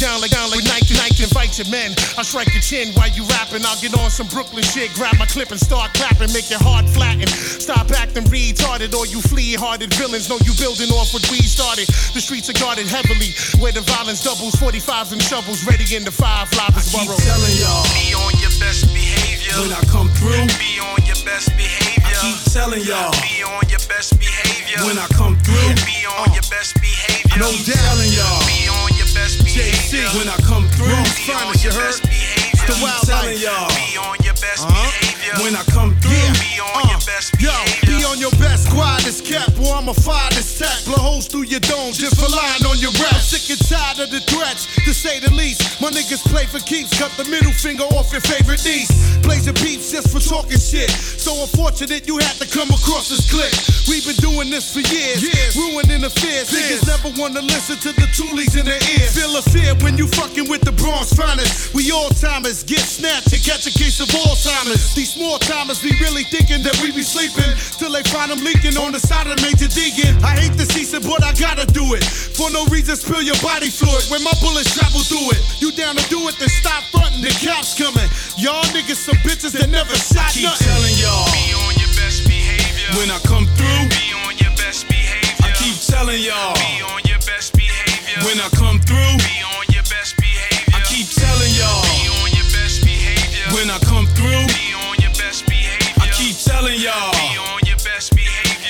[0.00, 1.92] Down like down like Nike, Nike, invite your men.
[2.16, 3.60] I'll strike your chin while you rapping.
[3.70, 6.90] I'll get on some Brooklyn shit, grab my clip and start clapping, make your heart
[6.90, 7.30] flatten.
[7.30, 10.26] Stop acting retarded or you flea hearted villains.
[10.26, 11.86] Know you building off what we started.
[11.86, 13.30] The streets are guarded heavily,
[13.62, 17.86] where the violence doubles, 45s and shovels ready in the five livers Keep telling y'all.
[17.94, 19.54] Be on your best behavior.
[19.62, 22.18] When I come through, Be on your best behavior.
[22.18, 23.14] keep telling y'all.
[23.22, 24.82] Be on your best behavior.
[24.82, 27.38] When I come through, Be on your best behavior.
[27.38, 27.86] no doubt.
[27.86, 28.42] telling y'all.
[28.50, 29.78] Be on your best behavior.
[29.78, 30.90] JC, when I come through,
[31.22, 32.19] Be on your best behavior.
[32.66, 33.68] The wild telling y'all.
[33.68, 34.74] Be on your best uh-huh.
[34.74, 35.34] behavior.
[35.44, 37.89] When I come through, Be on your uh, best Yo, behavior.
[38.10, 40.74] On your best squad is kept, or I'ma fire this tech.
[40.84, 43.22] Blow holes through your dome just for lying on your rap.
[43.22, 45.62] Sick and tired of the threats, to say the least.
[45.80, 48.90] My niggas play for keeps, cut the middle finger off your favorite niece.
[49.22, 50.90] Blazing beats just for talking shit.
[50.90, 53.54] So unfortunate you had to come across this clip.
[53.86, 55.22] We've been doing this for years,
[55.54, 56.50] ruining affairs.
[56.50, 59.06] Niggas never wanna listen to the toolies in their ear.
[59.14, 61.74] Feel a fear when you fucking with the Bronx finest.
[61.74, 64.98] We all timers get snatched and catch a case of Alzheimer's.
[64.98, 68.76] These small timers be really thinking that we be sleeping till they find them leaking
[68.76, 70.16] on the side of Major Deegan.
[70.22, 72.04] I hate the season, but I gotta do it.
[72.04, 75.40] For no reason, spill your body fluid when my bullets travel through it.
[75.60, 77.20] You down to do it, then stop fronting.
[77.20, 78.08] The cops coming.
[78.40, 80.66] Y'all niggas some bitches that never shot keep nothing.
[80.70, 81.28] telling y'all.
[81.34, 82.88] Be on your best behavior.
[82.96, 85.44] When I come through, Be on your best behavior.
[85.44, 86.56] I keep telling y'all.
[86.56, 88.24] Be on your best behavior.
[88.24, 90.72] When I come through, Be on your best behavior.
[90.72, 91.84] I keep telling y'all.
[91.84, 93.46] Be on your best behavior.
[93.52, 96.00] When I come through, Be on your best behavior.
[96.00, 97.09] I keep telling y'all.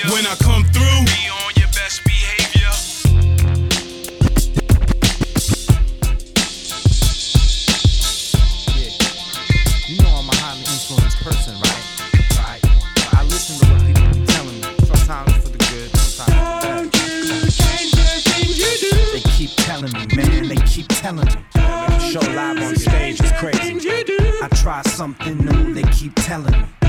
[0.02, 0.14] Behavior.
[0.14, 2.70] When I come through, Be on your best behavior.
[9.88, 11.84] You know I'm a highly influenced person, right?
[12.38, 12.62] Right.
[13.14, 14.68] I listen to what people be telling me.
[14.86, 16.90] Sometimes for the good, sometimes for the bad.
[19.12, 20.48] They keep telling me, man.
[20.48, 21.34] They keep telling me.
[22.10, 23.78] Show live on stage is crazy.
[24.42, 25.74] I try something new.
[25.74, 26.79] They keep telling me.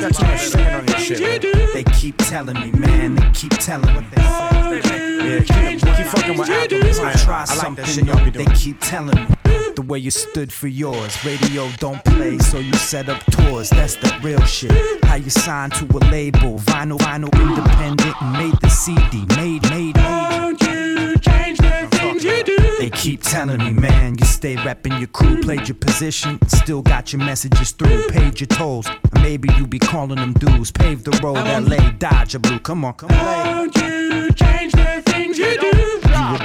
[0.00, 1.42] Got too much singing on your shit.
[1.74, 3.16] They keep telling me, man.
[3.16, 4.06] They keep telling me.
[4.16, 6.98] Yeah, keep, keep fucking with albums.
[6.98, 8.30] I try something new.
[8.30, 9.26] They keep telling me.
[9.74, 11.24] The way you stood for yours.
[11.24, 13.70] Radio don't play, so you set up tours.
[13.70, 14.72] That's the real shit.
[15.04, 19.24] How you signed to a label, vinyl, vinyl, independent, made the CD.
[19.36, 20.27] Made, made, made.
[22.98, 27.20] Keep telling me, man, you stay repping your crew, played your position, still got your
[27.20, 28.88] messages through, paid your tolls.
[29.22, 32.58] Maybe you be calling them dudes, paved the road, LA, Dodge or Blue.
[32.58, 33.70] Come on, come on.
[33.76, 34.77] You a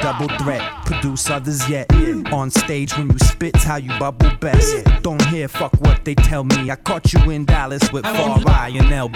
[0.04, 1.88] double threat, produce others yet.
[2.34, 4.86] On stage when you spit's how you bubble best.
[5.02, 6.70] Don't hear fuck what they tell me.
[6.70, 9.16] I caught you in Dallas with Far I and LB.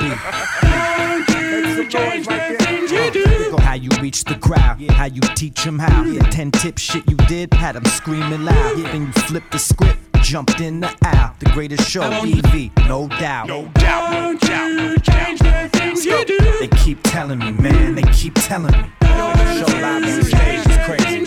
[3.60, 6.04] How you reach the crowd, how you teach them how.
[6.04, 8.78] The 10 tip shit you did, had them screaming loud.
[8.78, 11.36] Then you flipped the script, jumped in the aisle.
[11.39, 13.50] The greatest show, EV, no doubt.
[13.50, 15.57] No doubt, no doubt, no doubt.
[16.03, 18.91] They keep telling me, man, they keep telling me.
[19.01, 21.25] Show live on stage is crazy.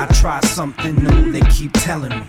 [0.00, 2.26] I try something new, they keep telling me.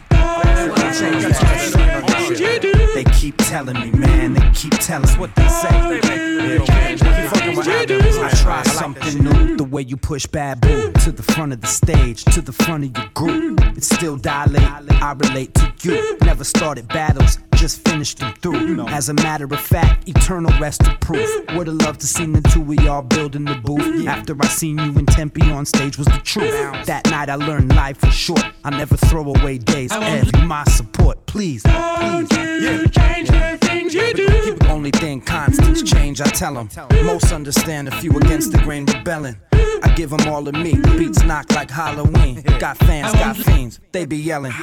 [2.94, 5.70] They keep telling me, man, they keep telling me what they say.
[5.72, 8.18] Yeah, keep fucking with albums.
[8.18, 9.58] I try something new.
[9.58, 12.96] The way you push Babu to the front of the stage, to the front of
[12.96, 13.60] your group.
[13.76, 14.62] It's still dilate.
[14.62, 16.18] I relate to you.
[16.22, 18.88] Never started battles, just finished them through.
[18.88, 21.30] As a matter of fact, eternal rest of proof.
[21.54, 24.08] Would've loved to seen the two of y'all building the booth.
[24.08, 26.52] After I seen you in Tempe on stage was the truth.
[26.88, 28.44] That night I learned life was short.
[28.64, 29.92] I never throw away days.
[29.92, 31.62] Ev, you my support, please.
[31.62, 32.64] Don't please.
[32.64, 33.58] You yeah.
[33.58, 34.58] The things you do.
[34.68, 36.70] only thing constant's change, I tell them.
[37.06, 39.36] Most understand a few against the grain rebelling.
[39.54, 40.74] I give them all of me.
[40.98, 42.42] Beats knock like Halloween.
[42.58, 43.80] Got fans, got fiends.
[43.92, 44.54] They be yelling.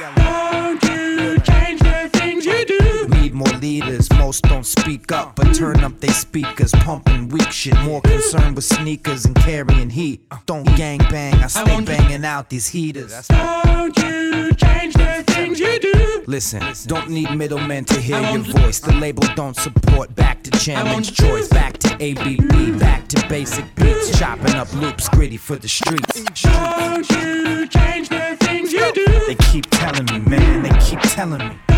[2.39, 7.77] Need more leaders, most don't speak up, but turn up they speakers, pumping weak shit.
[7.81, 10.21] More concerned with sneakers and carrying heat.
[10.45, 13.27] Don't gang bang, I stay banging out these heaters.
[13.27, 16.23] Don't you change the things you do.
[16.27, 18.79] Listen, don't need middlemen to hear your voice.
[18.79, 24.17] The label don't support back to chairman's choice, back to ABB, back to basic beats,
[24.17, 26.23] chopping up loops, gritty for the streets.
[26.41, 29.05] Don't you change the things you do.
[29.27, 31.68] They keep telling me, man, they keep telling me.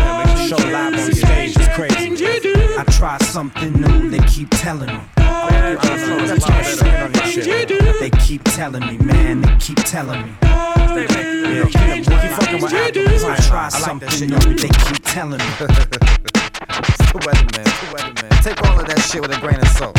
[0.48, 2.26] Show live on stage is crazy.
[2.78, 5.00] I try something new, they keep telling me.
[8.00, 10.32] They keep telling me, man, they keep telling me.
[10.42, 13.24] Yeah, keep, keep fucking with albums.
[13.24, 15.44] I try something new, they keep telling me.
[15.58, 15.66] the
[17.14, 18.42] weatherman, the weatherman.
[18.42, 19.98] Take all of that shit with a grain of salt.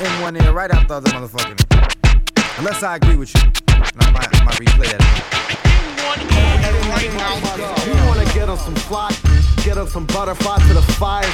[0.00, 2.58] In one ear, right out the other motherfucking.
[2.58, 3.42] Unless I agree with you.
[3.68, 5.67] And I might, I might replay that.
[6.08, 9.10] You wanna get on some fly,
[9.62, 11.28] get on some butterfly to the fire.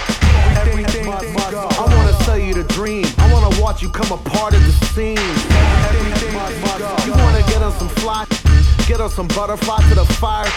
[0.57, 1.69] Everything must go.
[1.71, 3.07] I wanna sell you the dream.
[3.19, 5.19] I wanna watch you come a part of the scene.
[5.19, 6.97] Everything must go.
[7.07, 8.27] You wanna get on some fly,
[8.89, 10.51] get on some butterfly to the fire.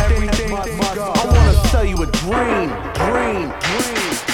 [0.00, 1.12] Everything must go.
[1.14, 4.31] I wanna sell you a dream, dream, dream.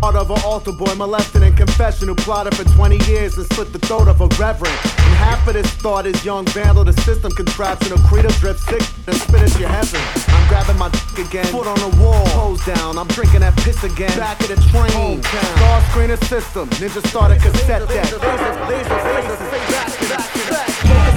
[0.00, 3.70] Part of an altar boy molested in confession who plotted for 20 years and slit
[3.70, 4.74] the throat of a reverend.
[4.84, 8.00] And half of this thought is young vandal, the system contraption, of
[8.40, 10.00] drip sick and spit at your heaven.
[10.28, 12.96] I'm grabbing my dick again, foot on the wall, hose down.
[12.96, 15.22] I'm drinking that piss again, back of the train.
[15.22, 18.10] Star screener system, ninja starter cassette deck.
[18.10, 20.29] Laser, laser, laser, back to back to back.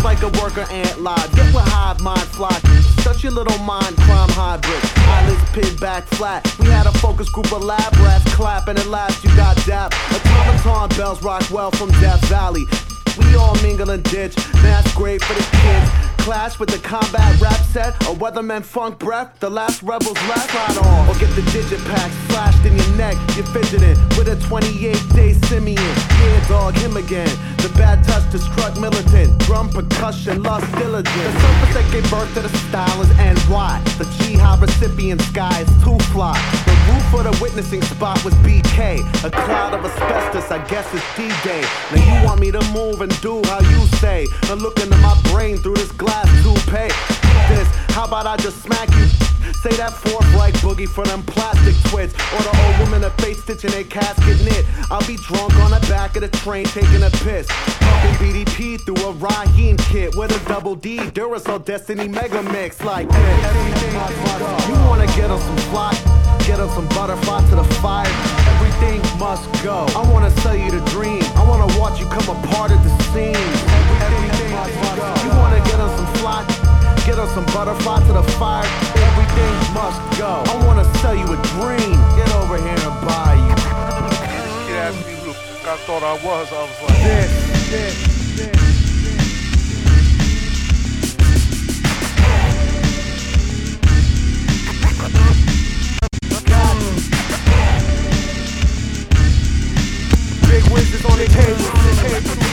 [0.04, 1.34] Like a worker ant live.
[1.34, 2.60] Get with hive mind fly.
[3.02, 4.84] Shut your little mind, crime hybrid.
[5.08, 6.44] Eyelids pinned back flat.
[6.60, 9.24] We had a focus group of lab rats clapping at last.
[9.24, 9.94] You got dap.
[10.12, 12.66] Automaton bells rock well from Death Valley.
[13.18, 14.36] We all mingle and ditch.
[14.62, 16.14] That's great for the kids.
[16.24, 17.96] Clash with the combat rap set.
[18.04, 19.40] A weatherman funk breath.
[19.40, 21.10] The last rebels left right on.
[21.10, 23.16] Or get the digit pack slashed in your neck.
[23.36, 25.78] You're fidgeting with a 28 day simian.
[25.78, 27.30] Yeah, dog, him again.
[27.64, 29.40] The bad touch to struck militant.
[29.40, 31.08] Drum percussion, lust diligent.
[31.08, 33.82] The surface that gave birth to the style is NY.
[33.98, 36.36] The jihad recipient sky is too fly.
[36.66, 39.00] The roof for the witnessing spot was BK.
[39.24, 41.62] A cloud of asbestos, I guess it's D-Day.
[41.96, 44.28] Now you want me to move and do how you say.
[44.50, 46.92] Now look into my brain through this glass toupee.
[47.48, 49.33] This, how about I just smack you?
[49.62, 52.14] Say that forthright boogie for them plastic twits.
[52.34, 54.66] Or the old woman that face stitching a casket knit.
[54.92, 57.48] I'll be drunk on the back of the train taking a piss.
[57.48, 63.08] Pumping BDP through a Raheem kit with a double D Duracell Destiny Mega Mix like
[63.10, 64.68] this.
[64.68, 65.92] You wanna get on some fly,
[66.46, 68.08] get on some butterfly to the fire.
[68.56, 69.86] Everything must go.
[69.96, 71.24] I wanna sell you the dream.
[71.36, 73.36] I wanna watch you come a part of the scene.
[74.02, 75.08] Everything must go.
[75.24, 76.44] You wanna get on some fly,
[77.06, 78.68] get on some butterfly to the fire.
[78.96, 79.23] Everything
[79.74, 80.44] must go.
[80.46, 81.98] I wanna sell you a dream.
[82.18, 83.56] Get over here and buy you.
[84.76, 86.52] Asked me who the fuck I thought I was.
[86.52, 87.32] I was like, This,
[87.70, 87.96] this,
[88.38, 88.74] this.
[100.50, 102.53] Big Wiz is on the table.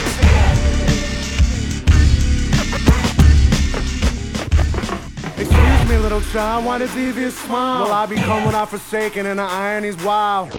[5.91, 7.83] Me, little child, why this devious smile?
[7.83, 10.49] Will I become what I forsaken and the irony's wild?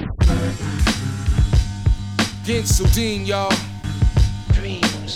[2.45, 3.51] Ginsu Dean, y'all.
[4.53, 5.15] Dreams.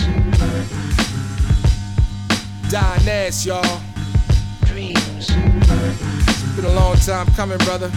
[2.70, 3.82] Dying ass, y'all.
[4.64, 4.96] Dreams.
[5.28, 7.90] It's been a long time coming, brother.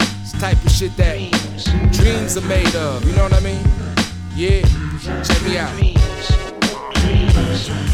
[0.00, 1.16] It's the type of shit that
[1.92, 3.64] dreams are made of, you know what I mean?
[4.36, 4.60] Yeah,
[5.22, 5.93] check me out.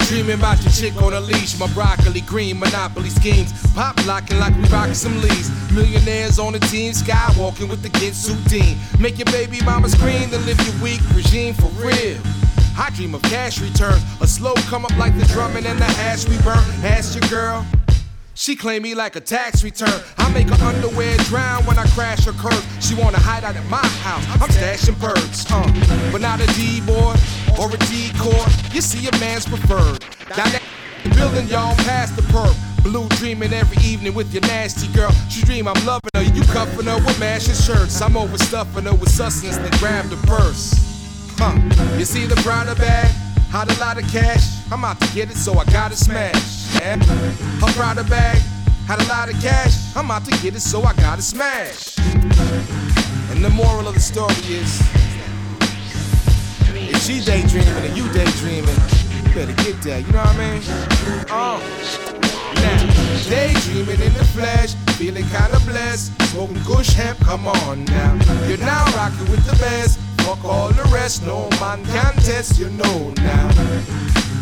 [0.09, 3.53] Dreaming about your chick on a leash, my broccoli green monopoly schemes.
[3.75, 5.51] Pop locking like we rockin' some leads.
[5.73, 8.77] Millionaires on the team, skywalking with the Ginsu Dean.
[9.01, 12.19] Make your baby mama scream, then live your weak regime for real.
[12.77, 16.29] I dream of cash returns, a slow come up like the drumming and the hash
[16.29, 16.65] we burn.
[16.83, 17.67] Ask your girl.
[18.41, 20.01] She claim me like a tax return.
[20.17, 22.65] I make her underwear drown when I crash her curb.
[22.81, 24.25] She wanna hide out at my house.
[24.33, 27.13] I'm stashing birds, uh, but not a D boy
[27.61, 28.47] or a D core.
[28.73, 30.01] You see a man's preferred.
[30.35, 30.63] Down that
[31.15, 32.57] building, y'all past the perp.
[32.83, 35.13] Blue dreaming every evening with your nasty girl.
[35.29, 36.23] She dream I'm loving her.
[36.23, 38.01] You cuffing her with mashing shirts.
[38.01, 40.73] I'm overstuffing her with sustenance, then grab the purse.
[41.37, 41.53] Huh?
[41.99, 43.11] You see the browner bag?
[43.53, 44.65] Had a lot of cash.
[44.73, 46.70] I'm out to get it, so I gotta smash.
[46.81, 48.39] Her browner bag
[48.87, 49.95] had a lot of cash.
[49.95, 51.99] I'm out to get it, so I gotta smash.
[53.31, 54.81] And the moral of the story is,
[56.89, 60.07] if she daydreaming and you daydreaming, you better get that.
[60.07, 60.63] You know what I mean?
[61.29, 61.61] Oh.
[62.55, 66.13] Now, daydreaming in the flesh, feeling kinda blessed.
[66.31, 68.19] Smoking kush hemp, come on now.
[68.49, 69.99] You're now rocking with the best.
[70.25, 73.51] Fuck all the rest, no man can test, you know now.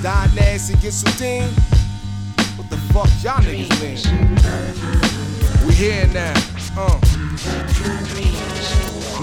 [0.03, 1.78] Die nasty, get Sudine.
[2.59, 3.99] What the fuck y'all niggas mean?
[5.65, 6.35] We here now,
[6.77, 6.99] uh.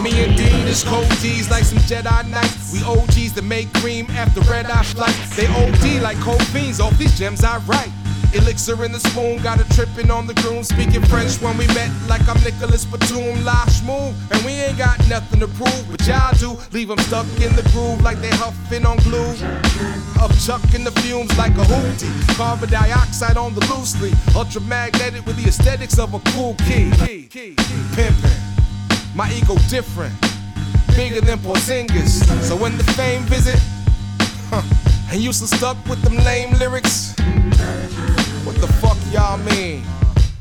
[0.01, 2.71] Me and Dean is cold G's like some Jedi Knights.
[2.71, 5.35] We OGs that make cream after red eye flights.
[5.35, 7.91] They OD like cold fiends off these gems I write.
[8.35, 10.63] Elixir in the spoon, got a trippin' on the groom.
[10.63, 14.13] Speaking French when we met, like I'm Nicolas Batum, Lash move.
[14.31, 16.57] And we ain't got nothing to prove, but y'all do.
[16.71, 19.31] Leave them stuck in the groove like they huffing on glue.
[20.19, 22.11] Up chucking the fumes like a hootie.
[22.35, 24.11] Carbon dioxide on the loosely.
[24.35, 26.91] Ultramagnetic with the aesthetics of a cool key.
[27.95, 29.15] Pimpin'.
[29.15, 30.13] My ego different.
[30.95, 32.23] Bigger than Porzingis.
[32.43, 33.59] So when the fame visit,
[34.49, 34.61] huh,
[35.11, 37.15] and you still stuck with them lame lyrics,
[38.65, 39.83] the fuck y'all mean?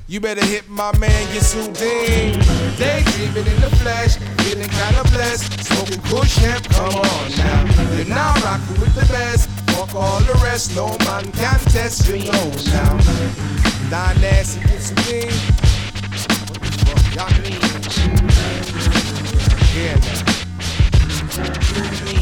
[0.07, 2.41] You better hit my man Yasudin.
[2.79, 5.64] Daydreaming in the flesh, feeling kinda blessed.
[5.64, 7.64] Smoking kush hemp, come on now.
[7.97, 9.49] You're now rocking with the best.
[9.75, 12.99] Fuck all the rest, no man can test, you know now.
[13.91, 14.61] Nine nasty,
[15.05, 15.31] thing.
[16.49, 17.61] What the fuck y'all mean?
[19.75, 19.97] Yeah,
[22.05, 22.14] now.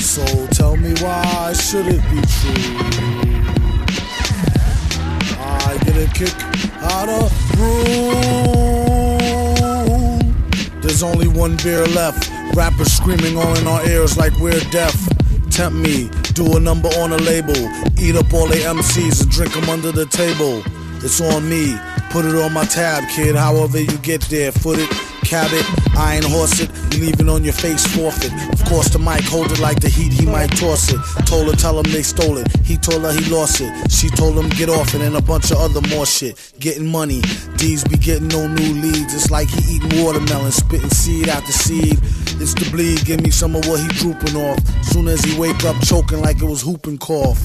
[0.00, 2.76] So tell me why should it be true?
[5.38, 6.34] I get a kick
[6.80, 8.14] out of brew.
[10.80, 12.30] There's only one beer left.
[12.56, 14.96] Rappers screaming all in our ears like we're deaf.
[15.50, 17.56] Tempt me, do a number on a label.
[17.98, 20.62] Eat up all the MCs and drink them under the table.
[21.02, 21.78] It's on me,
[22.10, 23.34] put it on my tab, kid.
[23.34, 24.90] However you get there, foot it,
[25.24, 25.64] cab it,
[25.96, 26.70] iron horse it.
[26.92, 28.32] You leave it on your face, forfeit.
[28.52, 31.00] Of course, the mic hold it like the heat, he might toss it.
[31.24, 32.48] Told her, tell him they stole it.
[32.66, 33.90] He told her he lost it.
[33.90, 36.36] She told him get off it and a bunch of other more shit.
[36.60, 37.22] Getting money,
[37.56, 39.14] D's be getting no new leads.
[39.14, 41.98] It's like he eating watermelon, spitting seed after seed.
[42.38, 44.58] It's the bleed, give me some of what he drooping off.
[44.84, 47.40] Soon as he wake up choking like it was whooping cough.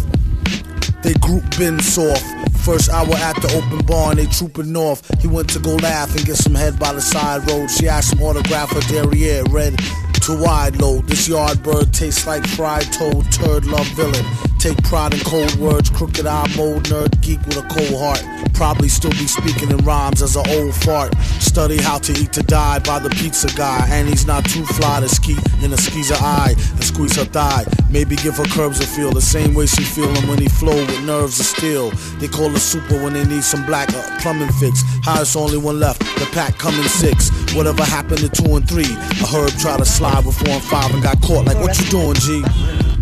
[1.04, 2.31] They group been soft.
[2.64, 5.02] First hour at the open bar they trooping off.
[5.20, 7.70] He went to go laugh and get some head by the side road.
[7.70, 9.80] She asked him autograph her derriere, red
[10.22, 11.08] to wide load.
[11.08, 14.26] This yard bird tastes like fried toad, turd love villain.
[14.60, 18.24] Take pride in cold words, crooked eye mode, nerd geek with a cold heart.
[18.54, 21.18] Probably still be speaking in rhymes as an old fart.
[21.40, 23.88] Study how to eat to die by the pizza guy.
[23.90, 27.66] And he's not too fly to ski in a skeezer eye and squeeze her thigh.
[27.90, 30.76] Maybe give her curves a feel the same way she feel him when he flow
[30.76, 31.90] with nerves of steel.
[32.20, 34.84] They call her super when they need some black uh, plumbing fix.
[35.04, 37.30] Highest only one left, the pack coming six.
[37.54, 38.90] Whatever happened to two and three?
[39.22, 41.46] A herb try to slide with four and five and got caught.
[41.46, 42.44] Like what you doing, G?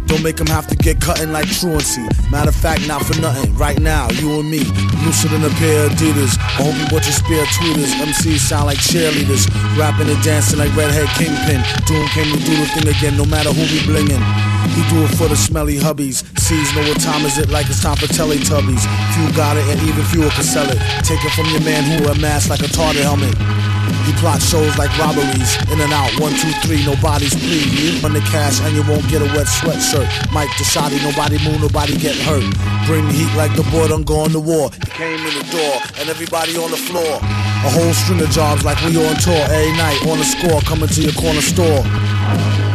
[0.10, 2.02] Don't make him have to get cutting like truancy.
[2.32, 3.56] Matter of fact, not for nothing.
[3.56, 4.66] Right now, you and me,
[5.06, 6.34] looser than a pair of Adidas.
[6.58, 7.94] I hope you bought your spare tweeters.
[8.02, 9.46] MCs sound like cheerleaders,
[9.78, 11.62] rapping and dancing like redhead kingpin.
[11.86, 14.59] Doom came to do the thing again, no matter who we blingin'.
[14.76, 16.24] He do it for the smelly hubbies.
[16.40, 18.84] Sees know what time is it, like it's time for Teletubbies.
[19.16, 20.80] Few got it, and even fewer can sell it.
[21.04, 23.36] Take it from your man who mask like a target helmet.
[24.06, 27.62] He plots shows like robberies, in and out, one, two, three, nobody's plea.
[27.62, 30.08] You run the cash and you won't get a wet sweatshirt.
[30.32, 32.44] Mike the shotty, nobody move, nobody get hurt.
[32.86, 34.72] Bring the heat like the boy done gone to war.
[34.72, 37.20] He came in the door and everybody on the floor.
[37.22, 40.90] A whole string of jobs like we on tour every night on the score, coming
[40.90, 42.69] to your corner store.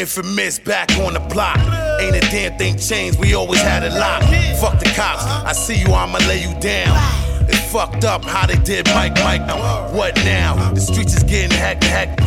[0.00, 1.58] Infamous back on the block.
[2.00, 4.24] Ain't a damn thing changed, we always had it locked.
[4.58, 6.96] Fuck the cops, I see you, I'ma lay you down.
[7.46, 9.46] It's fucked up how they did Mike Mike.
[9.92, 10.72] What now?
[10.72, 12.18] The streets is getting heck heck.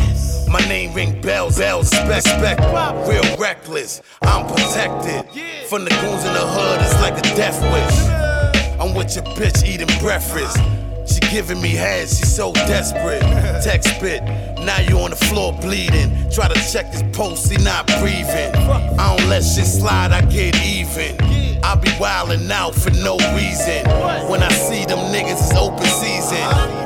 [0.48, 2.60] My name ring bells, bells, spec, spec.
[3.08, 5.28] Real reckless, I'm protected.
[5.66, 8.78] From the goons in the hood, it's like a death wish.
[8.80, 10.58] I'm with your bitch eating breakfast.
[11.06, 13.20] She giving me head, she so desperate.
[13.64, 14.22] Text spit,
[14.64, 16.10] now you on the floor bleeding.
[16.30, 18.54] Try to check his pulse, he not breathing.
[18.98, 21.16] I don't let shit slide, I get even.
[21.64, 23.84] I be wildin' out for no reason.
[24.28, 26.42] When I see them niggas, it's open season.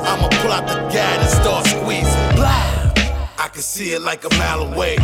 [0.07, 2.37] I'ma pull out the gat and start squeezing.
[2.37, 2.79] Blah!
[3.39, 4.97] I can see it like a mile away.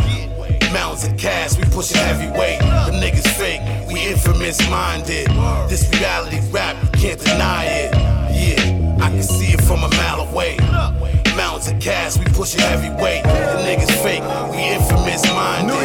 [0.71, 2.59] Mountains of cash, we pushing heavyweight.
[2.59, 5.27] Them niggas fake, we infamous minded.
[5.69, 7.93] This reality rap, you can't deny it.
[8.35, 11.24] Yeah, I can see it from a mile away.
[11.35, 13.23] Mountains of cash, we pushing heavyweight.
[13.23, 15.75] The niggas fake, we infamous minded.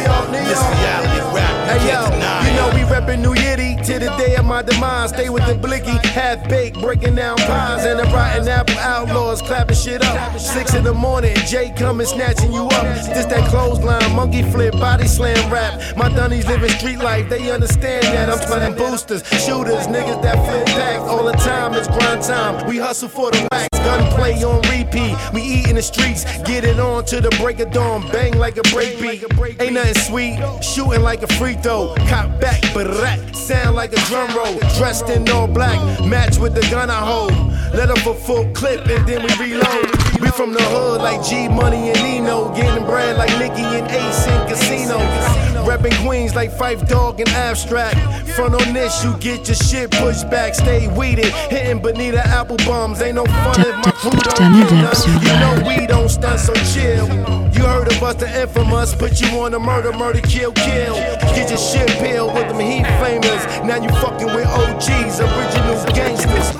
[0.47, 3.99] This reality rap, you Hey can't yo, deny you know we reppin' New Yiddy to
[3.99, 5.09] the day of my demise.
[5.09, 7.85] Stay with the blicky, half baked, breaking down pies.
[7.85, 10.39] And the rotten apple outlaws clapping shit up.
[10.39, 12.83] Six in the morning, Jay coming snatching you up.
[13.13, 15.81] This that clothesline, monkey flip, body slam rap.
[15.97, 18.29] My dunnies living street life, they understand that.
[18.29, 21.73] I'm playing boosters, shooters, niggas that flip back all the time.
[21.73, 22.67] It's grind time.
[22.67, 25.15] We hustle for the racks, gunplay on repeat.
[25.33, 28.57] We eat in the streets, get it on to the break of dawn, bang like
[28.57, 29.23] a break beat.
[29.59, 31.93] Ain't nothing sweet, shooting like a free throw.
[32.07, 34.59] Cop back, but rat, sound like a drum roll.
[34.77, 37.33] Dressed in all black, match with the gun I hold.
[37.73, 39.85] Let up a full clip and then we reload.
[40.19, 44.27] We from the hood like G Money and Nino, getting bread like Nicky and Ace
[44.27, 45.50] in Casino.
[45.65, 47.97] Reppin' Queens like Phife Dawg and Abstract.
[48.31, 50.55] Front on this, you get your shit pushed back.
[50.55, 53.01] Stay weeded, hitting Bonita Applebums.
[53.01, 55.21] Ain't no fun if my crew don't get none.
[55.23, 57.07] You know we don't stunt, so chill.
[57.53, 58.95] You heard of us, the infamous.
[58.95, 60.95] Put you on a murder, murder, kill, kill.
[61.35, 63.65] Get your shit peeled with them heat flamers.
[63.65, 66.55] Now you fucking with OGs, original gangsters.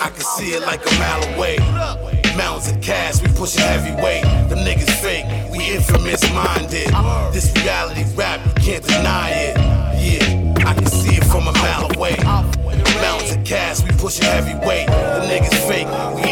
[0.00, 2.17] I can see it like a mile away.
[2.38, 4.22] Mountains of cash, we pushing heavyweight.
[4.48, 6.86] Them niggas fake, we infamous minded.
[7.32, 9.56] This reality rap, you can't deny it.
[9.98, 12.14] Yeah, I can see it from a mile away.
[13.02, 14.86] Mountains of cash, we pushing heavyweight.
[14.86, 16.27] Them niggas fake, we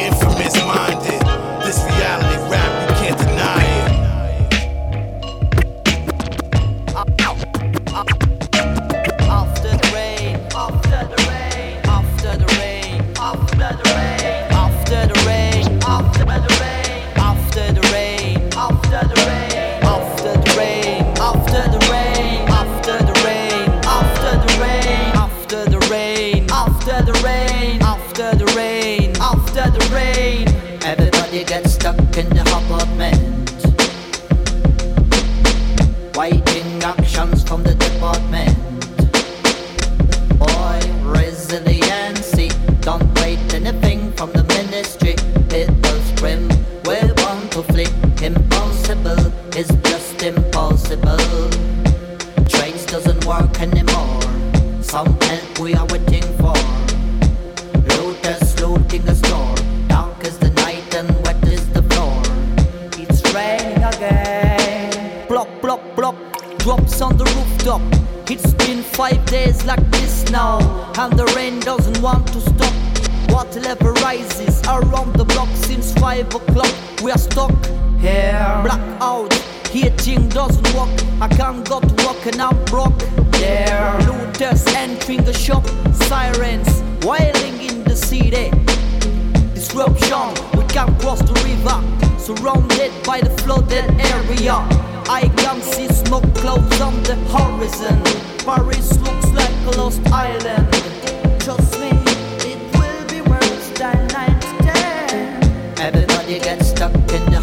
[106.27, 107.36] You get stuck in the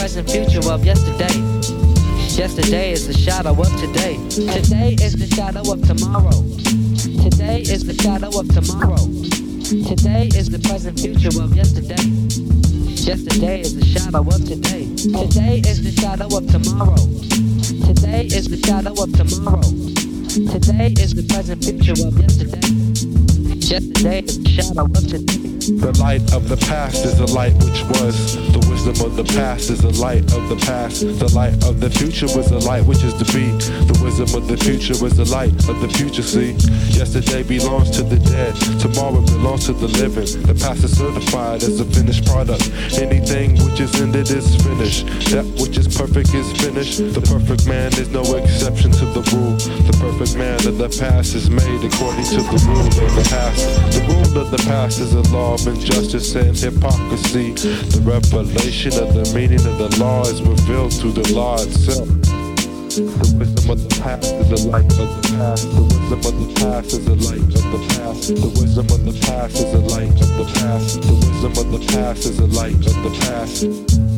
[0.00, 1.36] present future of yesterday.
[2.32, 4.16] Yesterday is the shadow of today.
[4.30, 6.40] Today is the shadow of tomorrow.
[7.28, 8.96] Today is the shadow of tomorrow.
[9.92, 12.00] Today is the present future of yesterday.
[12.96, 14.88] Yesterday is the shadow of today.
[14.96, 17.04] Today is the shadow of tomorrow.
[17.84, 19.68] Today is the shadow of tomorrow.
[20.48, 23.29] Today is the present future of yesterday.
[23.60, 25.50] Yesterday is the shadow of today.
[25.60, 28.34] The light of the past is the light which was.
[28.50, 31.02] The wisdom of the past is the light of the past.
[31.04, 33.52] The light of the future was the light which is to be.
[33.86, 36.22] The wisdom of the future was the light of the future.
[36.22, 36.56] See,
[36.96, 38.56] yesterday belongs to the dead.
[38.80, 40.26] Tomorrow belongs to the living.
[40.48, 42.64] The past is certified as a finished product.
[42.98, 45.06] Anything which is ended is finished.
[45.30, 46.98] That which is perfect is finished.
[46.98, 49.54] The perfect man is no exception to the rule.
[49.86, 53.49] The perfect man of the past is made according to the rule of the past.
[53.56, 57.52] The rule of the past is a law of injustice and hypocrisy.
[57.52, 62.08] The revelation of the meaning of the law is revealed through the law itself.
[62.90, 65.70] The wisdom of the past is the light of the past.
[65.70, 68.34] The wisdom of the past is the light of the past.
[68.34, 71.02] The wisdom of the past is the light of the past.
[71.02, 74.09] The wisdom of the past is the light of the past.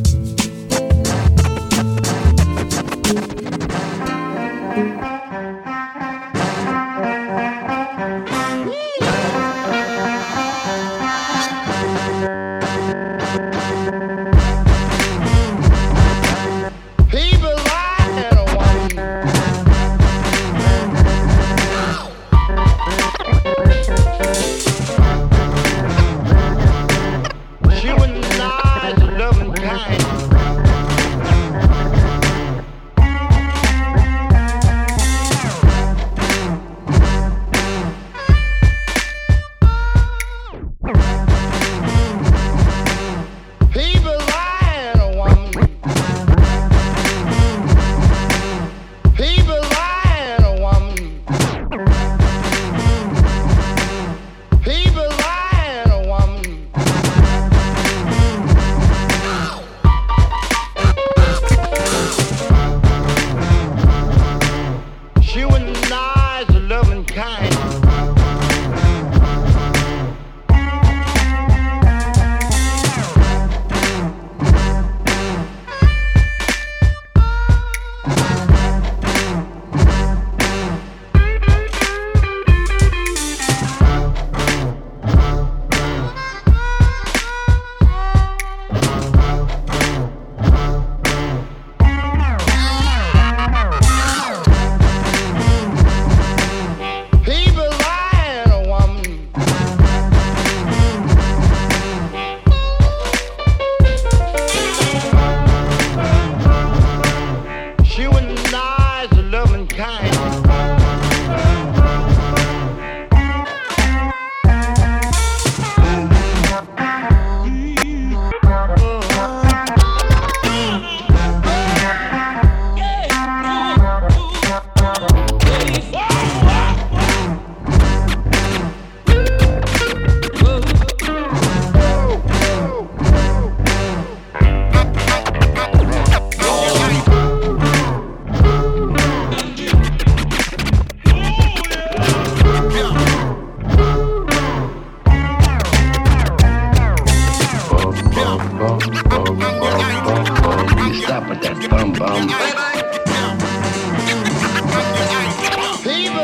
[155.83, 156.19] People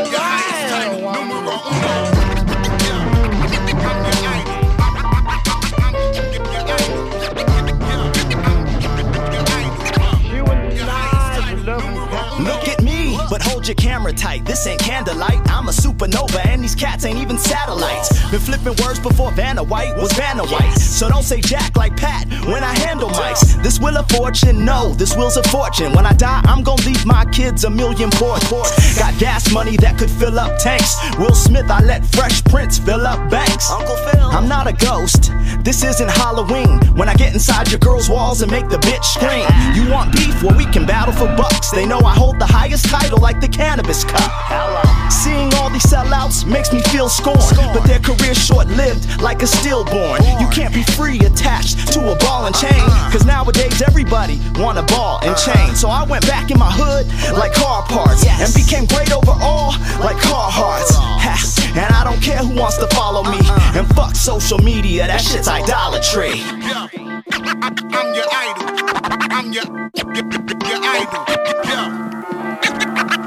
[1.82, 2.19] and
[13.60, 14.46] hold your camera tight.
[14.46, 15.40] This ain't candlelight.
[15.52, 18.08] I'm a supernova, and these cats ain't even satellites.
[18.32, 20.78] Been flipping words before Vanna White was Vanna White.
[20.78, 23.62] So don't say Jack like Pat when I handle mics.
[23.62, 25.92] This wheel of fortune, no, this wheel's a fortune.
[25.92, 28.42] When I die, I'm gonna leave my kids a million port.
[28.98, 30.96] Got gas money that could fill up tanks.
[31.18, 33.70] Will Smith, I let Fresh Prince fill up banks.
[33.72, 35.32] Uncle Phil, I'm not a ghost.
[35.64, 36.80] This isn't Halloween.
[36.96, 39.46] When I get inside your girl's walls and make the bitch scream.
[39.76, 40.42] You want beef?
[40.42, 41.72] Well, we can battle for bucks.
[41.72, 44.32] They know I hold the highest title like the cannabis cup.
[45.12, 49.48] Seeing all these sellouts makes me feel scorned, but their career's short lived like a
[49.48, 50.22] stillborn.
[50.40, 54.84] You can't be free attached to a ball and chain, cause nowadays everybody want a
[54.84, 55.76] ball and chain.
[55.76, 57.06] So I went back in my hood
[57.36, 60.96] like car parts and became great overall like Carhartts.
[60.96, 61.60] hearts.
[61.76, 63.40] and I don't care who wants to follow me.
[63.76, 66.42] And fuck social media, that shit's idolatry.
[67.92, 68.70] I'm your idol.
[69.32, 70.26] I'm your, your,
[70.70, 71.26] your idol.
[71.66, 72.10] Yeah.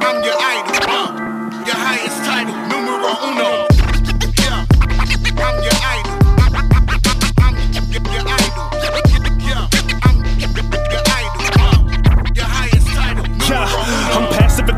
[0.01, 0.77] I'm your idol.
[0.89, 3.72] Uh, your highest title, numero uno.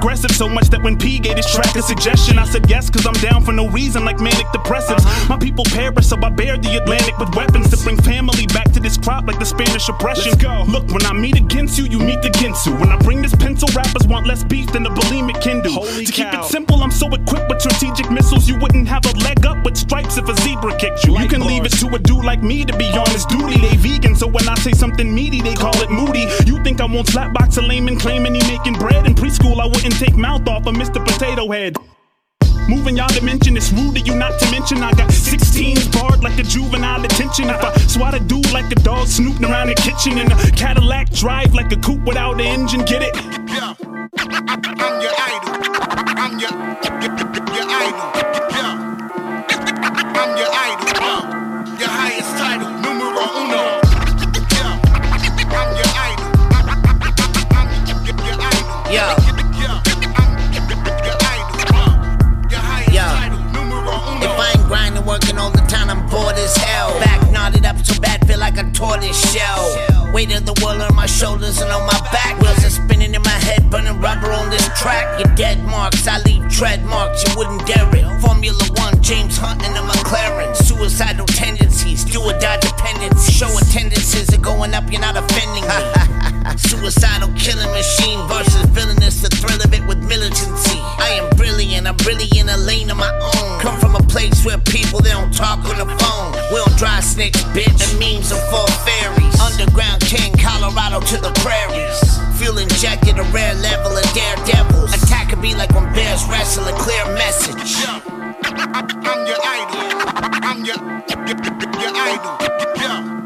[0.04, 3.06] Aggressive so much that when P gave his track a suggestion, I said yes, cause
[3.06, 5.00] I'm down for no reason like manic depressives.
[5.30, 8.80] My people perish, so I bear the Atlantic with weapons to bring family back to
[8.80, 10.36] this crop like the Spanish oppression.
[10.68, 12.78] Look, when I meet against you, you meet the Ginsu.
[12.78, 15.72] When I bring this pencil, rappers want less beef than the bulimic can do.
[15.72, 19.16] Holy to keep it simple, I'm so equipped with strategic missiles, you wouldn't have a
[19.24, 21.18] leg up with stripes if a zebra kicked you.
[21.18, 23.56] you can leave it to a dude like me to be on his duty.
[23.56, 26.28] They vegan, so when I say something meaty, they call it moody.
[26.44, 29.06] You think I won't slapbox a layman claiming he making bread?
[29.06, 31.04] In preschool, I wouldn't take mouth off of Mr.
[31.04, 31.76] Potato Head.
[32.68, 36.38] Moving y'all dimension, it's rude of you not to mention I got 16s barred like
[36.38, 37.50] a juvenile detention.
[37.50, 41.10] If I swat a dude like a dog snooping around the kitchen in a Cadillac
[41.10, 43.14] drive like a coupe without an engine, get it?
[43.14, 43.74] Yeah.
[44.16, 45.52] I'm your idol.
[46.16, 46.50] I'm your,
[47.02, 47.12] your,
[47.54, 48.10] your idol.
[48.50, 48.94] Yeah.
[50.18, 50.88] I'm your idol.
[51.04, 51.22] Uh,
[51.78, 53.62] your highest title, numero uno.
[54.56, 54.80] Yeah.
[55.54, 56.28] I'm your idol.
[57.52, 58.92] I'm your, your idol.
[58.92, 59.23] Yeah.
[68.74, 70.12] Tortoise shell.
[70.12, 72.38] Weight of the world on my shoulders and on my back.
[72.40, 72.64] Wheels
[73.14, 75.06] in my head, burning rubber on this track.
[75.18, 78.04] Your dead marks, I leave tread marks, you wouldn't dare it.
[78.20, 80.54] Formula One, James Hunt in a McLaren.
[80.56, 83.32] Suicidal tendencies, do or die dependency.
[83.32, 85.78] Show attendances are going up, you're not offending me.
[86.56, 90.78] Suicidal killing machine versus villainous, the thrill of it with militancy.
[90.78, 93.60] I am brilliant, I'm really in a lane of my own.
[93.60, 96.32] Come from a place where people they don't talk on the phone.
[96.50, 99.34] We don't dry snitch, bitch, and memes are for fairies.
[99.40, 101.98] Underground king, Colorado to the prairies.
[102.38, 104.94] Feel injected a rare level of daredevils.
[104.94, 107.84] Attack could be like when bears wrestle a clear message.
[107.86, 109.80] I'm your idol.
[110.42, 111.38] I'm your, your,
[111.80, 112.36] your idol.
[112.76, 113.24] Yeah.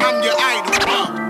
[0.00, 0.74] I'm your idol.
[0.88, 1.23] Uh,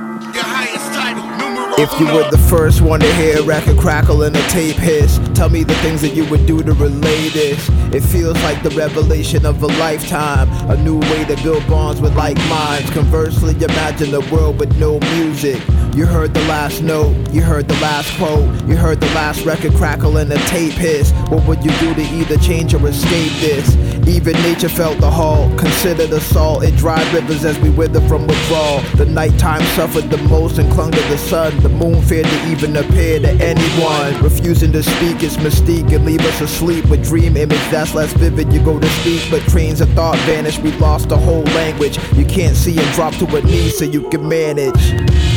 [1.77, 5.19] If you were the first one to hear a record crackle and a tape hiss,
[5.35, 7.69] tell me the things that you would do to relay this.
[7.93, 12.15] It feels like the revelation of a lifetime, a new way to build bonds with
[12.15, 12.91] like minds.
[12.91, 15.61] Conversely, imagine a world with no music.
[15.95, 19.75] You heard the last note, you heard the last quote, you heard the last record
[19.75, 21.11] crackle and a tape hiss.
[21.29, 23.75] What would you do to either change or escape this?
[24.07, 26.63] Even nature felt the halt, considered assault.
[26.63, 28.81] It dried rivers as we wither from withdrawal.
[28.97, 31.59] The nighttime suffered the most and clung to the sun.
[31.61, 34.23] The moon feared to even appear to anyone.
[34.23, 38.53] Refusing to speak its mystique and leave us asleep with dream image that's less vivid.
[38.53, 40.59] You go to speak, but trains of thought vanish.
[40.59, 41.99] We lost the whole language.
[42.15, 45.34] You can't see and drop to a knee so you can manage.